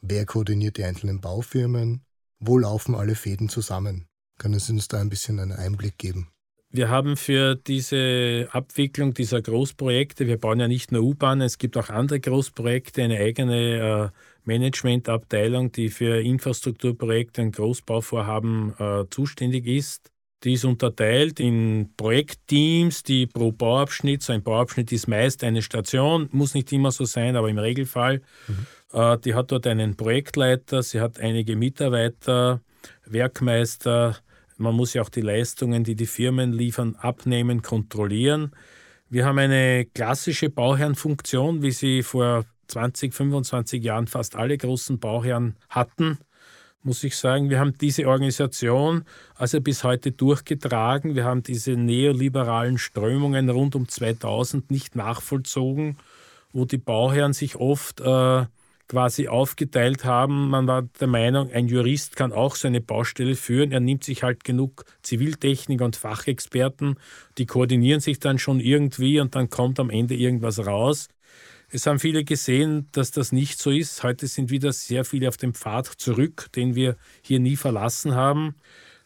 Wer 0.00 0.26
koordiniert 0.26 0.76
die 0.76 0.82
einzelnen 0.82 1.20
Baufirmen? 1.20 2.02
Wo 2.40 2.56
laufen 2.56 2.94
alle 2.94 3.14
Fäden 3.14 3.50
zusammen? 3.50 4.06
Können 4.38 4.59
Sie 4.59 4.73
uns 4.73 4.88
da 4.88 4.99
ein 4.99 5.11
bisschen 5.11 5.38
einen 5.38 5.52
Einblick 5.52 5.99
geben? 5.99 6.28
Wir 6.73 6.88
haben 6.88 7.16
für 7.16 7.56
diese 7.56 8.49
Abwicklung 8.52 9.12
dieser 9.12 9.42
Großprojekte, 9.42 10.26
wir 10.26 10.38
bauen 10.38 10.61
ja 10.61 10.68
nicht 10.68 10.92
nur 10.92 11.02
U-Bahnen, 11.02 11.42
es 11.42 11.59
gibt 11.59 11.76
auch 11.76 11.90
andere 11.90 12.20
Großprojekte, 12.20 13.02
eine 13.02 13.18
eigene 13.18 14.12
äh, 14.12 14.18
Managementabteilung, 14.44 15.73
die 15.73 15.88
für 15.88 16.20
Infrastrukturprojekte 16.20 17.42
und 17.42 17.56
Großbauvorhaben 17.56 18.75
äh, 18.78 19.04
zuständig 19.11 19.66
ist. 19.66 20.11
Die 20.44 20.54
ist 20.54 20.64
unterteilt 20.64 21.40
in 21.40 21.90
Projektteams, 21.97 23.02
die 23.02 23.26
pro 23.26 23.52
Bauabschnitt, 23.52 24.23
so 24.23 24.32
ein 24.32 24.42
Bauabschnitt 24.42 24.90
ist 24.92 25.09
meist 25.09 25.44
eine 25.44 25.61
Station, 25.61 26.28
muss 26.32 26.54
nicht 26.54 26.73
immer 26.73 26.92
so 26.92 27.04
sein, 27.04 27.37
aber 27.37 27.50
im 27.50 27.59
Regelfall. 27.59 28.23
Mhm. 28.49 28.66
Äh, 28.92 29.18
die 29.18 29.35
hat 29.35 29.52
dort 29.52 29.66
einen 29.66 29.97
Projektleiter, 29.97 30.82
sie 30.82 31.00
hat 31.00 31.20
einige 31.20 31.56
Mitarbeiter, 31.56 32.61
Werkmeister. 33.04 34.16
Man 34.56 34.75
muss 34.75 34.94
ja 34.94 35.02
auch 35.02 35.09
die 35.09 35.23
Leistungen, 35.23 35.85
die 35.85 35.94
die 35.94 36.06
Firmen 36.06 36.52
liefern, 36.52 36.97
abnehmen, 36.97 37.62
kontrollieren. 37.62 38.52
Wir 39.09 39.25
haben 39.25 39.38
eine 39.38 39.87
klassische 39.87 40.50
Bauherrenfunktion, 40.50 41.62
wie 41.62 41.73
sie 41.73 42.02
vor 42.02 42.44
20, 42.68 43.12
25 43.12 43.82
Jahren 43.82 44.06
fast 44.06 44.37
alle 44.37 44.56
großen 44.56 44.99
Bauherren 44.99 45.56
hatten 45.68 46.18
muss 46.82 47.04
ich 47.04 47.16
sagen. 47.16 47.50
Wir 47.50 47.59
haben 47.59 47.76
diese 47.78 48.06
Organisation 48.06 49.04
also 49.35 49.61
bis 49.61 49.85
heute 49.85 50.12
durchgetragen. 50.12 51.14
Wir 51.14 51.25
haben 51.25 51.42
diese 51.42 51.73
neoliberalen 51.73 52.78
Strömungen 52.78 53.50
rund 53.50 53.75
um 53.75 53.88
2000 53.88 54.70
nicht 54.70 54.97
nachvollzogen, 54.97 55.99
wo 56.52 56.64
die 56.64 56.78
Bauherren 56.78 57.32
sich 57.32 57.56
oft 57.56 58.00
äh, 58.00 58.47
quasi 58.90 59.28
aufgeteilt 59.28 60.04
haben. 60.04 60.50
Man 60.50 60.66
war 60.66 60.82
der 60.82 61.06
Meinung, 61.06 61.52
ein 61.52 61.68
Jurist 61.68 62.16
kann 62.16 62.32
auch 62.32 62.56
so 62.56 62.66
eine 62.66 62.80
Baustelle 62.80 63.37
führen. 63.37 63.70
Er 63.70 63.78
nimmt 63.78 64.02
sich 64.02 64.25
halt 64.25 64.42
genug 64.42 64.85
Ziviltechniker 65.02 65.85
und 65.85 65.94
Fachexperten, 65.94 66.97
die 67.38 67.47
koordinieren 67.47 68.00
sich 68.00 68.18
dann 68.18 68.40
schon 68.40 68.59
irgendwie 68.59 69.20
und 69.20 69.37
dann 69.37 69.49
kommt 69.49 69.78
am 69.78 69.90
Ende 69.90 70.16
irgendwas 70.16 70.66
raus. 70.66 71.06
Es 71.68 71.87
haben 71.87 72.00
viele 72.00 72.25
gesehen, 72.25 72.88
dass 72.90 73.12
das 73.12 73.30
nicht 73.30 73.61
so 73.61 73.70
ist. 73.70 74.02
Heute 74.02 74.26
sind 74.26 74.50
wieder 74.50 74.73
sehr 74.73 75.04
viele 75.04 75.28
auf 75.28 75.37
dem 75.37 75.54
Pfad 75.54 75.87
zurück, 75.87 76.49
den 76.56 76.75
wir 76.75 76.97
hier 77.23 77.38
nie 77.38 77.54
verlassen 77.54 78.16
haben. 78.16 78.56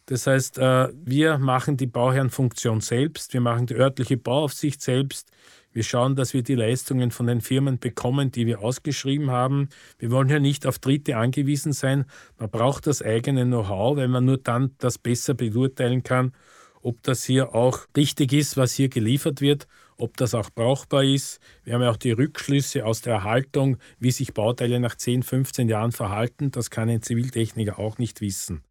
Das 0.06 0.26
heißt, 0.26 0.56
äh, 0.56 0.88
wir 0.94 1.36
machen 1.36 1.76
die 1.76 1.86
Bauherrenfunktion 1.86 2.80
selbst, 2.80 3.34
wir 3.34 3.42
machen 3.42 3.66
die 3.66 3.74
örtliche 3.74 4.16
Bauaufsicht 4.16 4.80
selbst, 4.80 5.30
wir 5.74 5.82
schauen, 5.82 6.14
dass 6.14 6.32
wir 6.32 6.42
die 6.42 6.54
Leistungen 6.54 7.10
von 7.10 7.26
den 7.26 7.40
Firmen 7.40 7.78
bekommen, 7.80 8.30
die 8.30 8.46
wir 8.46 8.60
ausgeschrieben 8.60 9.30
haben. 9.30 9.68
Wir 9.98 10.12
wollen 10.12 10.28
ja 10.28 10.38
nicht 10.38 10.66
auf 10.66 10.78
Dritte 10.78 11.16
angewiesen 11.16 11.72
sein. 11.72 12.04
Man 12.38 12.48
braucht 12.48 12.86
das 12.86 13.02
eigene 13.02 13.44
Know-how, 13.44 13.96
weil 13.96 14.08
man 14.08 14.24
nur 14.24 14.38
dann 14.38 14.70
das 14.78 14.98
besser 14.98 15.34
beurteilen 15.34 16.04
kann, 16.04 16.32
ob 16.80 17.02
das 17.02 17.24
hier 17.24 17.54
auch 17.54 17.80
richtig 17.96 18.32
ist, 18.32 18.56
was 18.56 18.72
hier 18.72 18.88
geliefert 18.88 19.40
wird 19.40 19.66
ob 19.96 20.16
das 20.16 20.34
auch 20.34 20.50
brauchbar 20.50 21.04
ist. 21.04 21.40
Wir 21.62 21.74
haben 21.74 21.82
ja 21.82 21.90
auch 21.90 21.96
die 21.96 22.10
Rückschlüsse 22.10 22.84
aus 22.84 23.00
der 23.00 23.14
Erhaltung, 23.14 23.76
wie 23.98 24.10
sich 24.10 24.34
Bauteile 24.34 24.80
nach 24.80 24.96
10, 24.96 25.22
15 25.22 25.68
Jahren 25.68 25.92
verhalten. 25.92 26.50
Das 26.50 26.70
kann 26.70 26.88
ein 26.88 27.00
Ziviltechniker 27.00 27.78
auch 27.78 27.98
nicht 27.98 28.20
wissen. 28.20 28.64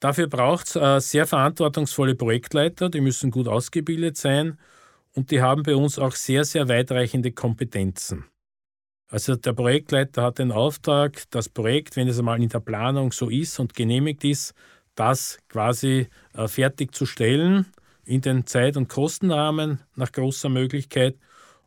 Dafür 0.00 0.26
braucht 0.26 0.68
es 0.68 0.76
äh, 0.76 1.00
sehr 1.00 1.26
verantwortungsvolle 1.26 2.14
Projektleiter, 2.14 2.90
die 2.90 3.00
müssen 3.00 3.30
gut 3.30 3.48
ausgebildet 3.48 4.16
sein 4.16 4.58
und 5.16 5.30
die 5.30 5.40
haben 5.40 5.62
bei 5.62 5.74
uns 5.74 5.98
auch 5.98 6.14
sehr, 6.14 6.44
sehr 6.44 6.68
weitreichende 6.68 7.32
Kompetenzen. 7.32 8.26
Also 9.08 9.36
der 9.36 9.52
Projektleiter 9.52 10.22
hat 10.22 10.38
den 10.38 10.52
Auftrag, 10.52 11.22
das 11.30 11.48
Projekt, 11.48 11.96
wenn 11.96 12.08
es 12.08 12.18
einmal 12.18 12.42
in 12.42 12.48
der 12.48 12.60
Planung 12.60 13.12
so 13.12 13.30
ist 13.30 13.58
und 13.58 13.74
genehmigt 13.74 14.24
ist, 14.24 14.52
das 14.94 15.38
quasi 15.48 16.08
äh, 16.34 16.48
fertigzustellen 16.48 17.66
in 18.04 18.20
den 18.20 18.46
Zeit- 18.46 18.76
und 18.76 18.88
Kostenrahmen 18.88 19.80
nach 19.94 20.12
großer 20.12 20.48
Möglichkeit. 20.48 21.16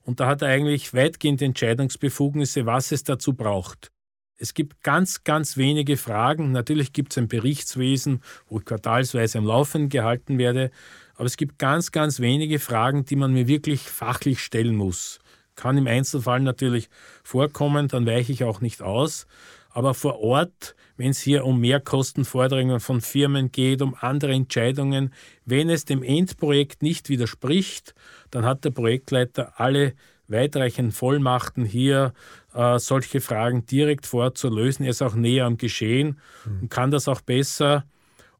Und 0.03 0.20
da 0.20 0.27
hat 0.27 0.41
er 0.41 0.50
eigentlich 0.50 0.94
weitgehend 0.94 1.41
Entscheidungsbefugnisse, 1.41 2.65
was 2.65 2.91
es 2.91 3.03
dazu 3.03 3.34
braucht. 3.34 3.91
Es 4.38 4.53
gibt 4.53 4.84
ganz, 4.84 5.24
ganz 5.24 5.58
wenige 5.58 5.98
Fragen. 5.98 6.51
Natürlich 6.51 6.94
gibt 6.94 7.12
es 7.12 7.18
ein 7.18 7.27
Berichtswesen, 7.27 8.22
wo 8.48 8.60
ich 8.60 8.65
quartalsweise 8.65 9.38
am 9.38 9.46
Laufen 9.46 9.89
gehalten 9.89 10.38
werde. 10.38 10.72
Aber 11.20 11.26
es 11.26 11.36
gibt 11.36 11.60
ganz, 11.60 11.92
ganz 11.92 12.22
wenige 12.22 12.60
Fragen, 12.60 13.04
die 13.04 13.18
man 13.18 13.34
mir 13.34 13.48
wirklich 13.48 13.82
fachlich 13.82 14.40
stellen 14.40 14.76
muss. 14.76 15.20
Kann 15.56 15.78
im 15.78 15.86
Einzelfall 15.86 16.40
natürlich 16.40 16.90
vorkommen, 17.24 17.90
dann 17.90 18.06
weiche 18.06 18.32
ich 18.32 18.46
auch 18.46 18.62
nicht 18.62 18.82
aus. 18.82 19.28
Aber 19.70 19.94
vor 19.94 20.20
Ort 20.22 20.76
wenn 21.00 21.12
es 21.12 21.22
hier 21.22 21.46
um 21.46 21.62
Mehrkostenforderungen 21.62 22.82
von 22.82 23.00
Firmen 23.00 23.54
geht, 23.54 23.82
um 23.82 23.96
andere 24.02 24.34
Entscheidungen. 24.34 25.14
Wenn 25.46 25.70
es 25.70 25.86
dem 25.86 26.04
Endprojekt 26.04 26.84
nicht 26.84 27.08
widerspricht, 27.08 27.96
dann 28.32 28.44
hat 28.44 28.66
der 28.66 28.72
Projektleiter 28.72 29.54
alle 29.62 29.94
weitreichenden 30.28 30.92
Vollmachten 30.92 31.64
hier 31.64 32.14
äh, 32.54 32.78
solche 32.80 33.22
Fragen 33.22 33.66
direkt 33.66 34.08
vorzulösen. 34.08 34.84
Er 34.84 34.92
ist 34.92 35.02
auch 35.02 35.16
näher 35.16 35.46
am 35.46 35.58
Geschehen 35.58 36.20
mhm. 36.44 36.64
und 36.64 36.70
kann 36.70 36.92
das 36.92 37.08
auch 37.08 37.22
besser. 37.22 37.86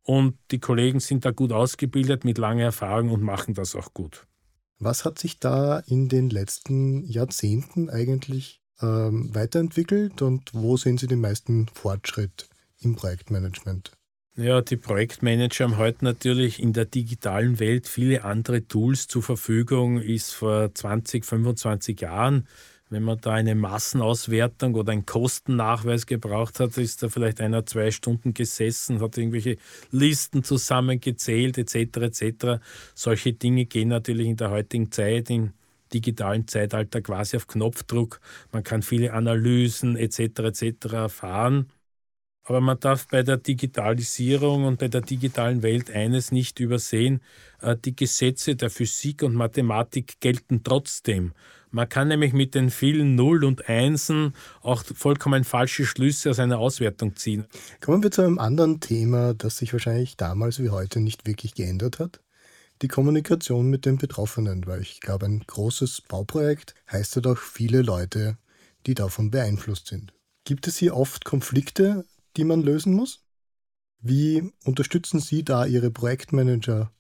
Und 0.04 0.38
die 0.52 0.60
Kollegen 0.60 1.00
sind 1.00 1.26
da 1.26 1.32
gut 1.32 1.52
ausgebildet 1.52 2.26
mit 2.26 2.38
langer 2.38 2.64
Erfahrung 2.64 3.12
und 3.12 3.22
machen 3.22 3.54
das 3.54 3.76
auch 3.76 3.94
gut. 3.94 4.26
Was 4.80 5.06
hat 5.06 5.20
sich 5.20 5.40
da 5.40 5.80
in 5.80 6.08
den 6.08 6.30
letzten 6.30 7.04
Jahrzehnten 7.04 7.90
eigentlich 7.90 8.62
ähm, 8.82 9.34
weiterentwickelt 9.36 10.22
und 10.22 10.54
wo 10.54 10.78
sehen 10.78 10.98
Sie 10.98 11.08
den 11.08 11.20
meisten 11.20 11.68
Fortschritt 11.68 12.50
im 12.80 12.96
Projektmanagement? 12.96 13.92
Ja, 14.36 14.62
die 14.62 14.78
Projektmanager 14.78 15.66
haben 15.66 15.78
heute 15.78 16.06
natürlich 16.06 16.62
in 16.62 16.72
der 16.72 16.86
digitalen 16.86 17.60
Welt 17.60 17.88
viele 17.88 18.24
andere 18.24 18.66
Tools 18.66 19.08
zur 19.08 19.22
Verfügung, 19.22 20.00
ist 20.00 20.32
vor 20.32 20.74
20, 20.74 21.26
25 21.26 22.00
Jahren. 22.00 22.48
Wenn 22.92 23.04
man 23.04 23.22
da 23.22 23.34
eine 23.34 23.54
Massenauswertung 23.54 24.74
oder 24.74 24.92
einen 24.92 25.06
Kostennachweis 25.06 26.08
gebraucht 26.08 26.60
hat, 26.60 26.76
ist 26.78 27.04
da 27.04 27.10
vielleicht 27.10 27.40
einer 27.40 27.64
zwei 27.68 27.92
Stunden 27.92 28.34
gesessen, 28.34 29.00
hat 29.00 29.16
irgendwelche 29.18 29.58
Listen 29.92 30.44
zusammengezählt 30.44 31.60
etc. 31.60 31.98
etc. 31.98 32.62
Solche 32.96 33.34
Dinge 33.34 33.66
gehen 33.66 33.90
natürlich 33.90 34.28
in 34.28 34.38
der 34.38 34.50
heutigen 34.50 34.92
Zeit, 34.92 35.30
im 35.30 35.54
digitalen 35.94 36.48
Zeitalter 36.48 37.02
quasi 37.02 37.38
auf 37.38 37.46
Knopfdruck. 37.48 38.22
Man 38.52 38.64
kann 38.64 38.82
viele 38.82 39.14
Analysen 39.14 39.96
etc. 39.96 40.40
etc. 40.40 40.94
erfahren. 40.94 41.72
Aber 42.44 42.62
man 42.62 42.80
darf 42.80 43.08
bei 43.08 43.22
der 43.22 43.38
Digitalisierung 43.38 44.66
und 44.66 44.80
bei 44.80 44.88
der 44.88 45.02
digitalen 45.02 45.62
Welt 45.62 45.92
eines 45.92 46.32
nicht 46.32 46.60
übersehen. 46.60 47.22
Äh, 47.62 47.76
die 47.78 47.96
Gesetze 47.96 48.56
der 48.56 48.72
Physik 48.72 49.22
und 49.22 49.36
Mathematik 49.36 50.20
gelten 50.20 50.64
trotzdem. 50.64 51.34
Man 51.72 51.88
kann 51.88 52.08
nämlich 52.08 52.34
mit 52.34 52.56
den 52.56 52.70
vielen 52.72 53.16
Null 53.16 53.44
und 53.44 53.70
Einsen 53.70 54.34
auch 54.62 54.84
vollkommen 54.84 55.44
falsche 55.44 55.86
Schlüsse 55.86 56.30
aus 56.32 56.40
einer 56.40 56.58
Auswertung 56.60 57.16
ziehen. 57.16 57.46
Kommen 57.82 58.02
wir 58.04 58.12
zu 58.12 58.22
einem 58.22 58.40
anderen 58.40 58.80
Thema, 58.80 59.34
das 59.34 59.58
sich 59.58 59.74
wahrscheinlich 59.74 60.18
damals 60.18 60.60
wie 60.60 60.70
heute 60.70 61.00
nicht 61.00 61.28
wirklich 61.28 61.54
geändert 61.54 62.00
hat. 62.00 62.22
die 62.82 62.88
Kommunikation 62.88 63.70
mit 63.70 63.86
den 63.86 63.98
Betroffenen, 63.98 64.66
weil 64.66 64.82
ich 64.82 65.02
glaube, 65.02 65.26
ein 65.26 65.44
großes 65.46 66.02
Bauprojekt 66.08 66.76
heißt 66.92 67.16
ja 67.16 67.22
doch 67.22 67.38
viele 67.38 67.82
Leute, 67.82 68.38
die 68.86 68.94
davon 68.94 69.32
beeinflusst 69.32 69.88
sind. 69.88 70.14
Gibt 70.46 70.68
es 70.68 70.78
hier 70.78 70.96
oft 70.96 71.26
Konflikte, 71.26 72.06
die 72.38 72.46
man 72.46 72.62
lösen 72.62 72.94
muss? 72.94 73.26
Wie 74.02 74.52
unterstützen 74.64 75.20
Sie 75.20 75.44
da 75.44 75.66
Ihre 75.66 75.92
Projektmanager 75.92 76.92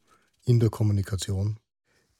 in 0.43 0.59
der 0.59 0.69
Kommunikation? 0.69 1.57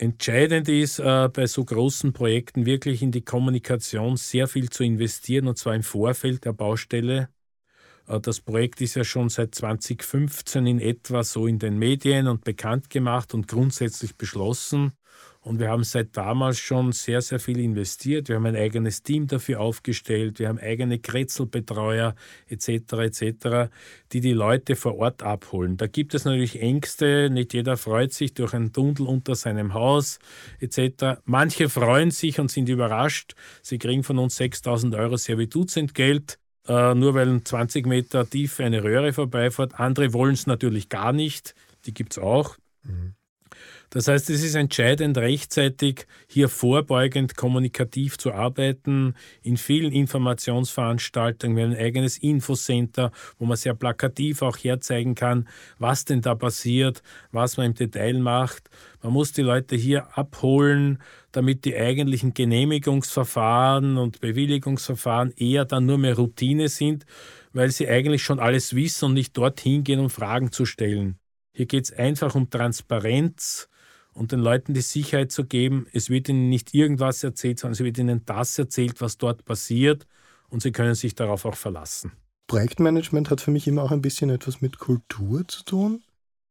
Entscheidend 0.01 0.70
ist 0.70 1.00
äh, 1.00 1.27
bei 1.27 1.46
so 1.46 1.65
großen 1.65 2.13
Projekten 2.13 2.65
wirklich 2.65 3.01
in 3.01 3.12
die 3.12 3.22
Kommunikation 3.22 4.15
sehr 4.15 4.48
viel 4.48 4.70
zu 4.70 4.86
investieren 4.86 5.48
und 5.48 5.58
zwar 5.58 5.75
im 5.75 5.84
Vorfeld 5.84 6.46
der 6.46 6.53
Baustelle. 6.53 7.27
Äh, 8.08 8.22
das 8.22 8.39
Projekt 8.39 8.79
ist 8.79 8.96
ja 8.96 9.03
schon 9.03 9.27
seit 9.27 9.56
2015 9.56 10.68
in 10.68 10.79
etwa 10.79 11.24
so 11.25 11.48
in 11.48 11.60
den 11.60 11.77
Medien 11.77 12.29
und 12.29 12.46
bekannt 12.46 12.89
gemacht 12.89 13.34
und 13.34 13.50
grundsätzlich 13.50 14.15
beschlossen. 14.15 14.94
Und 15.41 15.60
wir 15.60 15.69
haben 15.69 15.86
seit 15.86 16.17
damals 16.17 16.60
schon 16.60 16.91
sehr, 16.91 17.22
sehr 17.22 17.39
viel 17.39 17.60
investiert. 17.60 18.27
Wir 18.27 18.36
haben 18.36 18.46
ein 18.46 18.58
eigenes 18.58 19.03
Team 19.03 19.27
dafür 19.27 19.62
aufgestellt. 19.62 20.38
Wir 20.38 20.50
haben 20.50 20.60
eigene 20.60 21.00
Kretzelbetreuer 21.00 22.13
etc. 22.48 22.67
etc., 22.93 23.72
die 24.12 24.19
die 24.19 24.34
Leute 24.34 24.75
vor 24.75 24.98
Ort 24.98 25.24
abholen. 25.24 25.77
Da 25.77 25.88
gibt 25.88 26.13
es 26.13 26.25
natürlich 26.25 26.62
Ängste. 26.62 27.29
Nicht 27.29 27.53
jeder 27.53 27.77
freut 27.77 28.12
sich 28.12 28.34
durch 28.34 28.53
einen 28.53 28.74
Tunnel 28.74 29.08
unter 29.08 29.34
seinem 29.34 29.74
Haus 29.74 30.19
etc. 30.60 31.22
Manche 31.24 31.69
freuen 31.69 32.12
sich 32.12 32.39
und 32.39 32.51
sind 32.51 32.67
überrascht. 32.67 33.34
Sie 33.62 33.77
kriegen 33.77 34.03
von 34.03 34.17
uns 34.17 34.36
6000 34.36 34.93
Euro 34.96 35.15
Servitutsentgelt. 35.15 36.38
Äh, 36.67 36.93
nur 36.96 37.13
weil 37.13 37.41
20 37.41 37.88
Meter 37.88 38.29
tief 38.29 38.60
eine 38.60 38.84
Röhre 38.84 39.13
vorbeifährt. 39.13 39.79
Andere 39.79 40.12
wollen 40.12 40.34
es 40.34 40.48
natürlich 40.48 40.89
gar 40.89 41.13
nicht. 41.13 41.55
Die 41.86 41.93
gibt 41.93 42.13
es 42.13 42.19
auch. 42.19 42.58
Mhm. 42.84 43.15
Das 43.91 44.08
heißt, 44.08 44.29
es 44.29 44.43
ist 44.43 44.53
entscheidend, 44.53 45.17
rechtzeitig 45.17 46.05
hier 46.27 46.48
vorbeugend 46.48 47.36
kommunikativ 47.36 48.19
zu 48.19 48.31
arbeiten. 48.31 49.15
In 49.41 49.58
vielen 49.58 49.91
Informationsveranstaltungen, 49.91 51.58
wir 51.58 51.63
haben 51.63 51.72
ein 51.72 51.79
eigenes 51.79 52.19
Infocenter, 52.19 53.12
wo 53.39 53.46
man 53.46 53.58
sehr 53.58 53.74
plakativ 53.74 54.43
auch 54.43 54.58
herzeigen 54.58 55.15
kann, 55.15 55.48
was 55.79 56.05
denn 56.05 56.22
da 56.22 56.36
passiert, 56.36 57.01
was 57.31 57.58
man 57.58 57.67
im 57.67 57.74
Detail 57.74 58.19
macht. 58.19 58.69
Man 59.01 59.13
muss 59.13 59.31
die 59.31 59.41
Leute 59.41 59.75
hier 59.75 60.15
abholen, 60.15 61.01
damit 61.31 61.65
die 61.65 61.75
eigentlichen 61.75 62.36
Genehmigungsverfahren 62.36 63.98
und 63.98 64.19
Bewilligungsverfahren 64.19 65.31
eher 65.36 65.65
dann 65.65 65.88
nur 65.88 65.98
mehr 65.98 66.15
Routine 66.15 66.69
sind, 66.69 67.08
weil 67.53 67.72
sie 67.72 67.88
eigentlich 67.88 68.22
schon 68.22 68.39
alles 68.39 68.75
wissen 68.75 69.05
und 69.05 69.13
nicht 69.15 69.36
dorthin 69.36 69.84
gehen, 69.84 70.00
um 70.00 70.12
Fragen 70.12 70.51
zu 70.51 70.65
stellen. 70.65 71.17
Hier 71.53 71.65
geht 71.65 71.86
es 71.86 71.91
einfach 71.91 72.36
um 72.36 72.50
Transparenz, 72.50 73.69
und 74.20 74.34
den 74.34 74.42
Leuten 74.42 74.74
die 74.74 74.82
Sicherheit 74.82 75.32
zu 75.32 75.46
geben, 75.46 75.88
es 75.94 76.10
wird 76.10 76.28
ihnen 76.28 76.50
nicht 76.50 76.74
irgendwas 76.74 77.24
erzählt, 77.24 77.58
sondern 77.58 77.74
es 77.74 77.80
wird 77.80 77.98
ihnen 77.98 78.26
das 78.26 78.60
erzählt, 78.60 79.00
was 79.00 79.18
dort 79.18 79.46
passiert 79.46 80.08
und 80.50 80.62
sie 80.62 80.74
können 80.74 80.94
sich 80.94 81.16
darauf 81.16 81.46
auch 81.46 81.56
verlassen. 81.56 82.12
Projektmanagement 82.48 83.30
hat 83.30 83.40
für 83.40 83.52
mich 83.52 83.66
immer 83.66 83.82
auch 83.82 83.92
ein 83.92 84.02
bisschen 84.02 84.30
etwas 84.30 84.60
mit 84.60 84.78
Kultur 84.78 85.48
zu 85.48 85.64
tun 85.64 86.04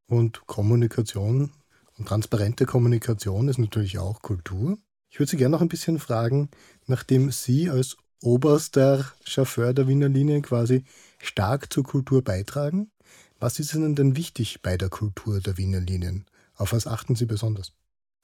und 0.06 0.46
Kommunikation 0.46 1.50
und 1.98 2.08
transparente 2.08 2.64
Kommunikation 2.64 3.48
ist 3.48 3.58
natürlich 3.58 3.98
auch 3.98 4.22
Kultur. 4.22 4.78
Ich 5.10 5.18
würde 5.18 5.30
Sie 5.30 5.36
gerne 5.36 5.52
noch 5.52 5.60
ein 5.60 5.68
bisschen 5.68 5.98
fragen, 5.98 6.48
nachdem 6.86 7.30
Sie 7.30 7.68
als 7.68 7.98
oberster 8.22 9.12
Chauffeur 9.24 9.74
der 9.74 9.88
Wiener 9.88 10.08
Linie 10.08 10.40
quasi 10.40 10.84
stark 11.18 11.70
zur 11.70 11.84
Kultur 11.84 12.22
beitragen, 12.24 12.90
was 13.38 13.58
ist 13.58 13.74
Ihnen 13.74 13.94
denn 13.94 14.16
wichtig 14.16 14.62
bei 14.62 14.78
der 14.78 14.88
Kultur 14.88 15.40
der 15.40 15.58
Wiener 15.58 15.80
Linien? 15.80 16.24
Auf 16.58 16.72
was 16.72 16.86
achten 16.86 17.14
Sie 17.14 17.24
besonders? 17.24 17.72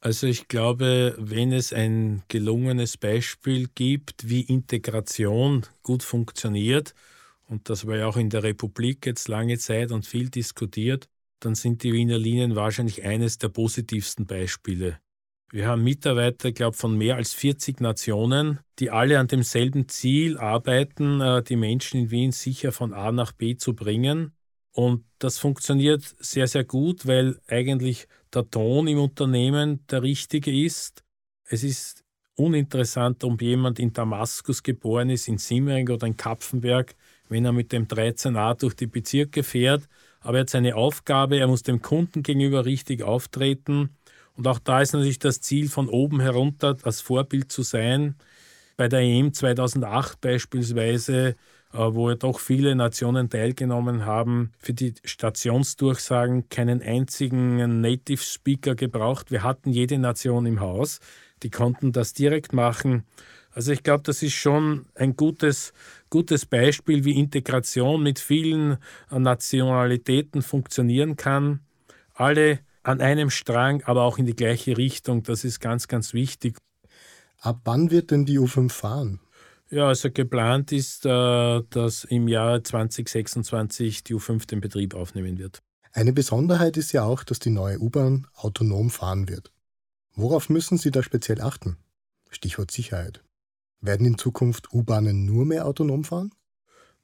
Also 0.00 0.26
ich 0.26 0.48
glaube, 0.48 1.16
wenn 1.18 1.52
es 1.52 1.72
ein 1.72 2.24
gelungenes 2.28 2.98
Beispiel 2.98 3.68
gibt, 3.74 4.28
wie 4.28 4.42
Integration 4.42 5.64
gut 5.82 6.02
funktioniert, 6.02 6.94
und 7.46 7.70
das 7.70 7.86
war 7.86 7.96
ja 7.96 8.06
auch 8.06 8.16
in 8.16 8.28
der 8.28 8.42
Republik 8.42 9.06
jetzt 9.06 9.28
lange 9.28 9.56
Zeit 9.56 9.92
und 9.92 10.04
viel 10.04 10.28
diskutiert, 10.28 11.08
dann 11.40 11.54
sind 11.54 11.82
die 11.82 11.92
Wiener 11.92 12.18
Linien 12.18 12.56
wahrscheinlich 12.56 13.04
eines 13.04 13.38
der 13.38 13.48
positivsten 13.48 14.26
Beispiele. 14.26 14.98
Wir 15.50 15.68
haben 15.68 15.84
Mitarbeiter, 15.84 16.48
ich 16.48 16.54
glaube, 16.54 16.76
von 16.76 16.98
mehr 16.98 17.16
als 17.16 17.32
40 17.32 17.80
Nationen, 17.80 18.58
die 18.80 18.90
alle 18.90 19.18
an 19.18 19.28
demselben 19.28 19.88
Ziel 19.88 20.36
arbeiten, 20.36 21.20
äh, 21.20 21.42
die 21.42 21.56
Menschen 21.56 22.00
in 22.00 22.10
Wien 22.10 22.32
sicher 22.32 22.72
von 22.72 22.92
A 22.92 23.12
nach 23.12 23.32
B 23.32 23.56
zu 23.56 23.74
bringen. 23.74 24.32
Und 24.74 25.04
das 25.20 25.38
funktioniert 25.38 26.02
sehr, 26.18 26.48
sehr 26.48 26.64
gut, 26.64 27.06
weil 27.06 27.38
eigentlich 27.46 28.08
der 28.32 28.50
Ton 28.50 28.88
im 28.88 28.98
Unternehmen 28.98 29.86
der 29.86 30.02
richtige 30.02 30.52
ist. 30.52 31.04
Es 31.44 31.62
ist 31.62 32.04
uninteressant, 32.34 33.22
ob 33.22 33.40
jemand 33.40 33.78
in 33.78 33.92
Damaskus 33.92 34.64
geboren 34.64 35.10
ist, 35.10 35.28
in 35.28 35.38
Simmering 35.38 35.88
oder 35.88 36.08
in 36.08 36.16
Kapfenberg, 36.16 36.96
wenn 37.28 37.44
er 37.44 37.52
mit 37.52 37.70
dem 37.70 37.86
13a 37.86 38.58
durch 38.58 38.74
die 38.74 38.88
Bezirke 38.88 39.44
fährt. 39.44 39.88
Aber 40.18 40.38
er 40.38 40.40
hat 40.40 40.50
seine 40.50 40.74
Aufgabe, 40.74 41.38
er 41.38 41.46
muss 41.46 41.62
dem 41.62 41.80
Kunden 41.80 42.24
gegenüber 42.24 42.64
richtig 42.64 43.02
auftreten. 43.02 43.90
Und 44.36 44.48
auch 44.48 44.58
da 44.58 44.80
ist 44.80 44.92
natürlich 44.92 45.20
das 45.20 45.40
Ziel, 45.40 45.68
von 45.68 45.88
oben 45.88 46.18
herunter 46.18 46.76
als 46.82 47.00
Vorbild 47.00 47.52
zu 47.52 47.62
sein. 47.62 48.16
Bei 48.76 48.88
der 48.88 49.00
EM 49.00 49.32
2008 49.32 50.20
beispielsweise 50.20 51.36
wo 51.74 52.08
ja 52.08 52.14
doch 52.14 52.38
viele 52.38 52.74
Nationen 52.76 53.28
teilgenommen 53.28 54.06
haben, 54.06 54.52
für 54.58 54.72
die 54.72 54.94
Stationsdurchsagen 55.04 56.48
keinen 56.48 56.80
einzigen 56.82 57.80
Native 57.80 58.22
Speaker 58.22 58.74
gebraucht. 58.74 59.30
Wir 59.30 59.42
hatten 59.42 59.70
jede 59.70 59.98
Nation 59.98 60.46
im 60.46 60.60
Haus, 60.60 61.00
die 61.42 61.50
konnten 61.50 61.92
das 61.92 62.12
direkt 62.12 62.52
machen. 62.52 63.04
Also 63.50 63.72
ich 63.72 63.82
glaube, 63.82 64.02
das 64.04 64.22
ist 64.22 64.34
schon 64.34 64.86
ein 64.94 65.16
gutes, 65.16 65.72
gutes 66.10 66.46
Beispiel, 66.46 67.04
wie 67.04 67.18
Integration 67.18 68.02
mit 68.02 68.18
vielen 68.18 68.78
Nationalitäten 69.10 70.42
funktionieren 70.42 71.16
kann. 71.16 71.60
Alle 72.14 72.60
an 72.82 73.00
einem 73.00 73.30
Strang, 73.30 73.82
aber 73.84 74.02
auch 74.02 74.18
in 74.18 74.26
die 74.26 74.36
gleiche 74.36 74.76
Richtung. 74.76 75.22
Das 75.22 75.44
ist 75.44 75.60
ganz, 75.60 75.88
ganz 75.88 76.14
wichtig. 76.14 76.56
Ab 77.40 77.60
wann 77.64 77.90
wird 77.90 78.10
denn 78.10 78.24
die 78.24 78.38
U5 78.38 78.70
fahren? 78.70 79.20
Ja, 79.74 79.88
also 79.88 80.08
geplant 80.08 80.70
ist, 80.70 81.04
äh, 81.04 81.62
dass 81.68 82.04
im 82.04 82.28
Jahr 82.28 82.62
2026 82.62 84.04
die 84.04 84.14
U5 84.14 84.46
den 84.46 84.60
Betrieb 84.60 84.94
aufnehmen 84.94 85.36
wird. 85.36 85.64
Eine 85.92 86.12
Besonderheit 86.12 86.76
ist 86.76 86.92
ja 86.92 87.02
auch, 87.02 87.24
dass 87.24 87.40
die 87.40 87.50
neue 87.50 87.80
U-Bahn 87.80 88.28
autonom 88.34 88.88
fahren 88.88 89.28
wird. 89.28 89.50
Worauf 90.14 90.48
müssen 90.48 90.78
Sie 90.78 90.92
da 90.92 91.02
speziell 91.02 91.40
achten? 91.40 91.76
Stichwort 92.30 92.70
Sicherheit. 92.70 93.24
Werden 93.80 94.06
in 94.06 94.16
Zukunft 94.16 94.72
U-Bahnen 94.72 95.24
nur 95.24 95.44
mehr 95.44 95.66
autonom 95.66 96.04
fahren? 96.04 96.30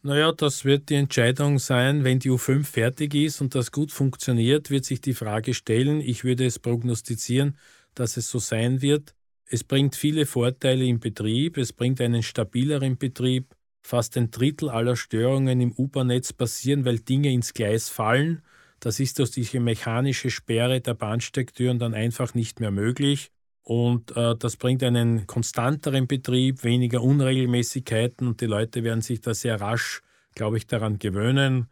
Naja, 0.03 0.31
das 0.31 0.65
wird 0.65 0.91
die 0.91 0.95
Entscheidung 0.95 1.59
sein, 1.59 2.05
wenn 2.05 2.21
die 2.21 2.31
U5 2.31 2.63
fertig 2.63 3.17
ist 3.17 3.41
und 3.41 3.57
das 3.57 3.73
gut 3.73 3.91
funktioniert, 3.91 4.71
wird 4.71 4.85
sich 4.85 5.01
die 5.01 5.15
Frage 5.15 5.55
stellen. 5.55 6.01
Ich 6.01 6.23
würde 6.23 6.47
es 6.47 6.61
prognostizieren, 6.61 7.59
dass 7.97 8.17
es 8.17 8.29
so 8.29 8.39
sein 8.39 8.81
wird. 8.81 9.17
Es 9.53 9.65
bringt 9.65 9.97
viele 9.97 10.27
Vorteile 10.27 10.85
im 10.85 11.01
Betrieb, 11.01 11.57
es 11.57 11.73
bringt 11.73 12.01
einen 12.01 12.23
stabileren 12.23 12.97
Betrieb. 12.97 13.57
Fast 13.83 14.17
ein 14.17 14.31
Drittel 14.31 14.69
aller 14.71 14.95
Störungen 14.95 15.61
im 15.61 15.73
U-Bahn-Netz 15.73 16.33
passieren, 16.33 16.85
weil 16.85 17.01
Dinge 17.01 17.33
ins 17.33 17.53
Gleis 17.53 17.89
fallen. 17.89 18.43
Das 18.79 19.01
ist 19.01 19.19
durch 19.19 19.33
diese 19.33 19.59
mechanische 19.59 20.31
Sperre 20.31 20.81
der 20.81 20.95
Bahnsteigtüren 20.95 21.81
dann 21.81 21.95
einfach 21.95 22.35
nicht 22.35 22.61
mehr 22.61 22.71
möglich. 22.71 23.33
Und 23.63 24.17
äh, 24.17 24.37
das 24.37 24.57
bringt 24.57 24.85
einen 24.85 25.27
konstanteren 25.27 26.07
Betrieb, 26.07 26.63
weniger 26.63 27.03
Unregelmäßigkeiten 27.03 28.29
und 28.29 28.41
die 28.41 28.47
Leute 28.47 28.85
werden 28.85 29.03
sich 29.03 29.21
da 29.21 29.35
sehr 29.35 29.61
rasch, 29.61 30.03
glaube 30.37 30.59
ich, 30.59 30.69
daran 30.69 31.01
gewöhnen. 31.01 31.67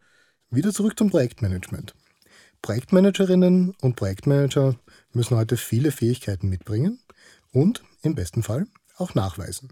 Wieder 0.51 0.73
zurück 0.73 0.97
zum 0.97 1.09
Projektmanagement. 1.09 1.95
Projektmanagerinnen 2.61 3.73
und 3.81 3.95
Projektmanager 3.95 4.75
müssen 5.13 5.37
heute 5.37 5.55
viele 5.55 5.91
Fähigkeiten 5.91 6.49
mitbringen, 6.49 6.99
und 7.51 7.83
im 8.01 8.15
besten 8.15 8.43
Fall 8.43 8.67
auch 8.97 9.15
nachweisen. 9.15 9.69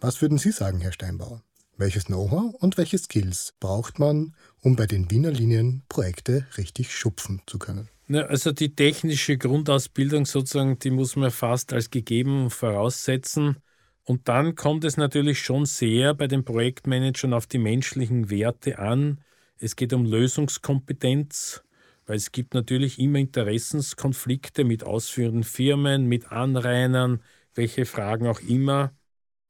Was 0.00 0.22
würden 0.22 0.38
Sie 0.38 0.52
sagen, 0.52 0.80
Herr 0.80 0.92
Steinbauer? 0.92 1.42
Welches 1.76 2.06
Know-how 2.06 2.54
und 2.54 2.76
welche 2.76 2.98
Skills 2.98 3.54
braucht 3.60 3.98
man, 3.98 4.34
um 4.62 4.74
bei 4.74 4.86
den 4.86 5.10
Wiener 5.10 5.30
Linien 5.30 5.82
Projekte 5.88 6.46
richtig 6.56 6.94
schupfen 6.94 7.42
zu 7.46 7.58
können? 7.58 7.88
Ja, 8.08 8.22
also 8.22 8.52
die 8.52 8.74
technische 8.74 9.36
Grundausbildung 9.36 10.24
sozusagen, 10.24 10.78
die 10.78 10.90
muss 10.90 11.14
man 11.14 11.30
fast 11.30 11.72
als 11.72 11.90
gegeben 11.90 12.50
voraussetzen. 12.50 13.58
Und 14.04 14.28
dann 14.28 14.54
kommt 14.54 14.84
es 14.84 14.96
natürlich 14.96 15.40
schon 15.42 15.66
sehr 15.66 16.14
bei 16.14 16.26
den 16.26 16.44
Projektmanagern 16.44 17.34
auf 17.34 17.46
die 17.46 17.58
menschlichen 17.58 18.30
Werte 18.30 18.78
an. 18.78 19.20
Es 19.58 19.76
geht 19.76 19.92
um 19.92 20.06
Lösungskompetenz, 20.06 21.62
weil 22.08 22.16
es 22.16 22.32
gibt 22.32 22.54
natürlich 22.54 22.98
immer 22.98 23.18
Interessenskonflikte 23.18 24.64
mit 24.64 24.82
ausführenden 24.82 25.44
Firmen, 25.44 26.06
mit 26.06 26.32
Anrainern, 26.32 27.22
welche 27.54 27.84
Fragen 27.84 28.26
auch 28.26 28.40
immer. 28.40 28.92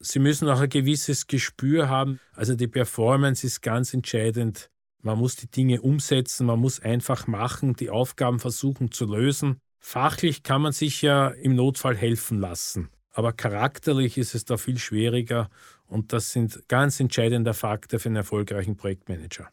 Sie 0.01 0.19
müssen 0.19 0.49
auch 0.49 0.61
ein 0.61 0.69
gewisses 0.69 1.29
Gespür 1.29 1.89
haben. 1.89 2.19
Also 2.33 2.57
die 2.57 2.67
Performance 2.67 3.47
ist 3.47 3.63
ganz 3.63 3.95
entscheidend. 3.95 4.71
Man 5.03 5.19
muss 5.19 5.37
die 5.37 5.49
Dinge 5.49 5.81
umsetzen, 5.81 6.47
man 6.47 6.59
muss 6.59 6.81
einfach 6.81 7.29
machen, 7.29 7.75
die 7.75 7.91
Aufgaben 7.91 8.41
versuchen 8.41 8.91
zu 8.91 9.07
lösen. 9.07 9.61
Fachlich 9.79 10.43
kann 10.43 10.61
man 10.61 10.73
sich 10.73 11.01
ja 11.03 11.29
im 11.29 11.55
Notfall 11.55 11.97
helfen 11.97 12.41
lassen, 12.41 12.89
aber 13.13 13.33
charakterlich 13.33 14.19
ist 14.19 14.35
es 14.35 14.45
da 14.45 14.57
viel 14.57 14.79
schwieriger 14.79 15.49
und 15.87 16.13
das 16.13 16.33
sind 16.33 16.65
ganz 16.67 16.99
entscheidende 16.99 17.55
Faktor 17.55 18.01
für 18.01 18.09
einen 18.09 18.17
erfolgreichen 18.17 18.77
Projektmanager. 18.77 19.49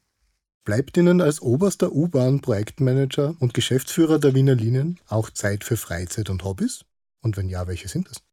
Bleibt 0.66 0.98
Ihnen 0.98 1.22
als 1.22 1.44
oberster 1.44 1.92
U-Bahn-Projektmanager 1.92 3.36
und 3.40 3.54
Geschäftsführer 3.54 4.18
der 4.18 4.34
Wiener 4.34 4.56
Linien 4.56 5.00
auch 5.08 5.30
Zeit 5.30 5.64
für 5.64 5.78
Freizeit 5.78 6.32
und 6.32 6.44
Hobbys? 6.44 6.86
Und 7.22 7.38
wenn 7.38 7.50
ja, 7.50 7.68
welche 7.68 7.88
sind 7.88 8.10
das? 8.10 8.24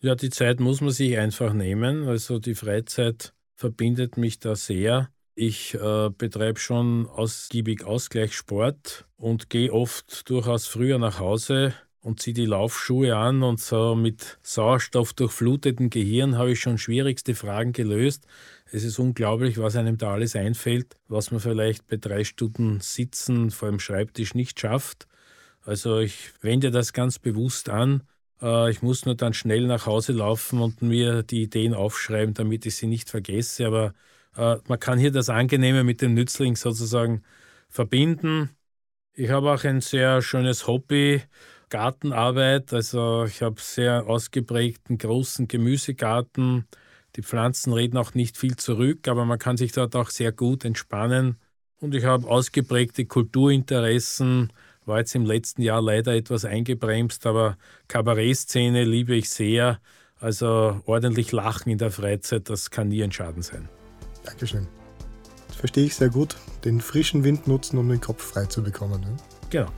Ja, 0.00 0.14
die 0.14 0.30
Zeit 0.30 0.58
muss 0.58 0.80
man 0.80 0.90
sich 0.90 1.18
einfach 1.18 1.52
nehmen. 1.52 2.08
Also 2.08 2.38
die 2.38 2.54
Freizeit 2.54 3.34
verbindet 3.56 4.16
mich 4.16 4.38
da 4.38 4.56
sehr. 4.56 5.10
Ich 5.34 5.74
äh, 5.74 6.08
betreibe 6.16 6.58
schon 6.58 7.06
ausgiebig 7.08 7.84
Ausgleichssport 7.84 9.06
und 9.18 9.50
gehe 9.50 9.70
oft 9.70 10.30
durchaus 10.30 10.66
früher 10.66 10.98
nach 10.98 11.18
Hause 11.18 11.74
und 12.00 12.20
ziehe 12.20 12.34
die 12.34 12.46
Laufschuhe 12.46 13.14
an 13.16 13.42
und 13.42 13.60
so 13.60 13.94
mit 13.94 14.38
Sauerstoff 14.42 15.12
durchflutetem 15.12 15.90
Gehirn 15.90 16.36
habe 16.36 16.52
ich 16.52 16.60
schon 16.60 16.78
schwierigste 16.78 17.34
Fragen 17.34 17.72
gelöst. 17.72 18.26
Es 18.74 18.84
ist 18.84 18.98
unglaublich, 18.98 19.58
was 19.58 19.76
einem 19.76 19.98
da 19.98 20.14
alles 20.14 20.34
einfällt, 20.34 20.96
was 21.06 21.30
man 21.30 21.40
vielleicht 21.40 21.86
bei 21.88 21.98
drei 21.98 22.24
Stunden 22.24 22.80
Sitzen 22.80 23.50
vor 23.50 23.68
dem 23.68 23.78
Schreibtisch 23.78 24.34
nicht 24.34 24.58
schafft. 24.58 25.06
Also 25.62 25.98
ich 25.98 26.32
wende 26.40 26.70
das 26.70 26.94
ganz 26.94 27.18
bewusst 27.18 27.68
an. 27.68 28.02
Äh, 28.40 28.70
ich 28.70 28.80
muss 28.80 29.04
nur 29.04 29.14
dann 29.14 29.34
schnell 29.34 29.66
nach 29.66 29.84
Hause 29.84 30.12
laufen 30.12 30.60
und 30.60 30.80
mir 30.80 31.22
die 31.22 31.42
Ideen 31.42 31.74
aufschreiben, 31.74 32.32
damit 32.32 32.64
ich 32.64 32.76
sie 32.76 32.86
nicht 32.86 33.10
vergesse. 33.10 33.66
Aber 33.66 33.92
äh, 34.36 34.56
man 34.66 34.80
kann 34.80 34.98
hier 34.98 35.12
das 35.12 35.28
Angenehme 35.28 35.84
mit 35.84 36.00
dem 36.00 36.14
Nützling 36.14 36.56
sozusagen 36.56 37.22
verbinden. 37.68 38.50
Ich 39.14 39.30
habe 39.30 39.52
auch 39.52 39.64
ein 39.64 39.82
sehr 39.82 40.22
schönes 40.22 40.66
Hobby, 40.66 41.22
Gartenarbeit. 41.68 42.72
Also 42.72 43.24
ich 43.26 43.42
habe 43.42 43.60
sehr 43.60 44.06
ausgeprägten 44.06 44.96
großen 44.98 45.46
Gemüsegarten. 45.48 46.66
Die 47.16 47.22
Pflanzen 47.22 47.72
reden 47.72 47.98
auch 47.98 48.14
nicht 48.14 48.36
viel 48.36 48.56
zurück, 48.56 49.06
aber 49.08 49.24
man 49.24 49.38
kann 49.38 49.56
sich 49.56 49.72
dort 49.72 49.94
auch 49.96 50.10
sehr 50.10 50.32
gut 50.32 50.64
entspannen. 50.64 51.36
Und 51.80 51.94
ich 51.94 52.04
habe 52.04 52.28
ausgeprägte 52.28 53.04
Kulturinteressen, 53.04 54.52
war 54.86 55.00
jetzt 55.00 55.14
im 55.14 55.26
letzten 55.26 55.62
Jahr 55.62 55.82
leider 55.82 56.14
etwas 56.14 56.44
eingebremst, 56.44 57.26
aber 57.26 57.56
Kabarettszene 57.88 58.84
liebe 58.84 59.14
ich 59.14 59.30
sehr. 59.30 59.80
Also 60.18 60.80
ordentlich 60.86 61.32
lachen 61.32 61.70
in 61.70 61.78
der 61.78 61.90
Freizeit, 61.90 62.48
das 62.48 62.70
kann 62.70 62.88
nie 62.88 63.02
ein 63.02 63.12
Schaden 63.12 63.42
sein. 63.42 63.68
Dankeschön. 64.24 64.68
Das 65.48 65.56
verstehe 65.56 65.84
ich 65.84 65.96
sehr 65.96 66.08
gut. 66.08 66.36
Den 66.64 66.80
frischen 66.80 67.24
Wind 67.24 67.46
nutzen, 67.48 67.76
um 67.76 67.88
den 67.88 68.00
Kopf 68.00 68.22
frei 68.22 68.46
zu 68.46 68.62
bekommen. 68.62 69.00
Ne? 69.00 69.16
Genau. 69.50 69.70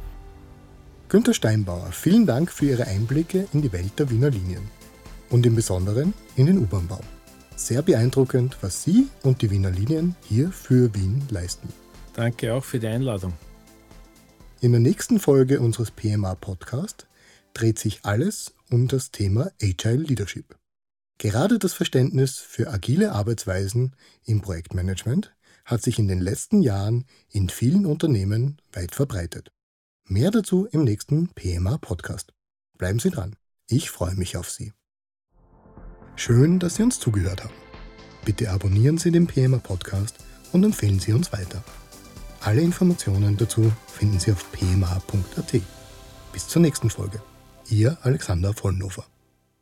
Günter 1.08 1.34
Steinbauer, 1.34 1.90
vielen 1.92 2.26
Dank 2.26 2.50
für 2.50 2.66
Ihre 2.66 2.86
Einblicke 2.86 3.48
in 3.52 3.62
die 3.62 3.72
Welt 3.72 3.98
der 3.98 4.10
Wiener 4.10 4.30
Linien 4.30 4.68
und 5.30 5.46
im 5.46 5.54
Besonderen 5.54 6.12
in 6.36 6.46
den 6.46 6.58
U-Bahn-Bau. 6.58 7.00
Sehr 7.56 7.82
beeindruckend, 7.82 8.58
was 8.62 8.82
Sie 8.82 9.08
und 9.22 9.40
die 9.40 9.50
Wiener 9.50 9.70
Linien 9.70 10.16
hier 10.22 10.50
für 10.50 10.92
Wien 10.94 11.22
leisten. 11.30 11.68
Danke 12.14 12.52
auch 12.52 12.64
für 12.64 12.80
die 12.80 12.88
Einladung. 12.88 13.32
In 14.60 14.72
der 14.72 14.80
nächsten 14.80 15.20
Folge 15.20 15.60
unseres 15.60 15.90
PMA 15.90 16.34
Podcast 16.34 17.06
dreht 17.52 17.78
sich 17.78 18.04
alles 18.04 18.54
um 18.70 18.88
das 18.88 19.12
Thema 19.12 19.52
Agile 19.62 20.02
Leadership. 20.02 20.56
Gerade 21.18 21.58
das 21.58 21.74
Verständnis 21.74 22.38
für 22.38 22.70
agile 22.70 23.12
Arbeitsweisen 23.12 23.94
im 24.24 24.40
Projektmanagement 24.40 25.34
hat 25.64 25.82
sich 25.82 25.98
in 25.98 26.08
den 26.08 26.20
letzten 26.20 26.60
Jahren 26.60 27.06
in 27.30 27.48
vielen 27.48 27.86
Unternehmen 27.86 28.60
weit 28.72 28.94
verbreitet. 28.94 29.52
Mehr 30.06 30.30
dazu 30.30 30.66
im 30.66 30.84
nächsten 30.84 31.28
PMA 31.28 31.78
Podcast. 31.78 32.34
Bleiben 32.76 32.98
Sie 32.98 33.10
dran. 33.10 33.36
Ich 33.68 33.90
freue 33.90 34.16
mich 34.16 34.36
auf 34.36 34.50
Sie. 34.50 34.72
Schön, 36.16 36.58
dass 36.58 36.76
Sie 36.76 36.82
uns 36.82 37.00
zugehört 37.00 37.42
haben. 37.42 37.54
Bitte 38.24 38.50
abonnieren 38.50 38.98
Sie 38.98 39.10
den 39.10 39.26
PMA 39.26 39.58
Podcast 39.58 40.16
und 40.52 40.64
empfehlen 40.64 41.00
Sie 41.00 41.12
uns 41.12 41.32
weiter. 41.32 41.62
Alle 42.40 42.60
Informationen 42.60 43.36
dazu 43.36 43.72
finden 43.86 44.20
Sie 44.20 44.32
auf 44.32 44.50
pma.at. 44.52 45.60
Bis 46.32 46.48
zur 46.48 46.62
nächsten 46.62 46.90
Folge. 46.90 47.20
Ihr 47.68 47.96
Alexander 48.02 48.52
Vollnofer. 48.52 49.04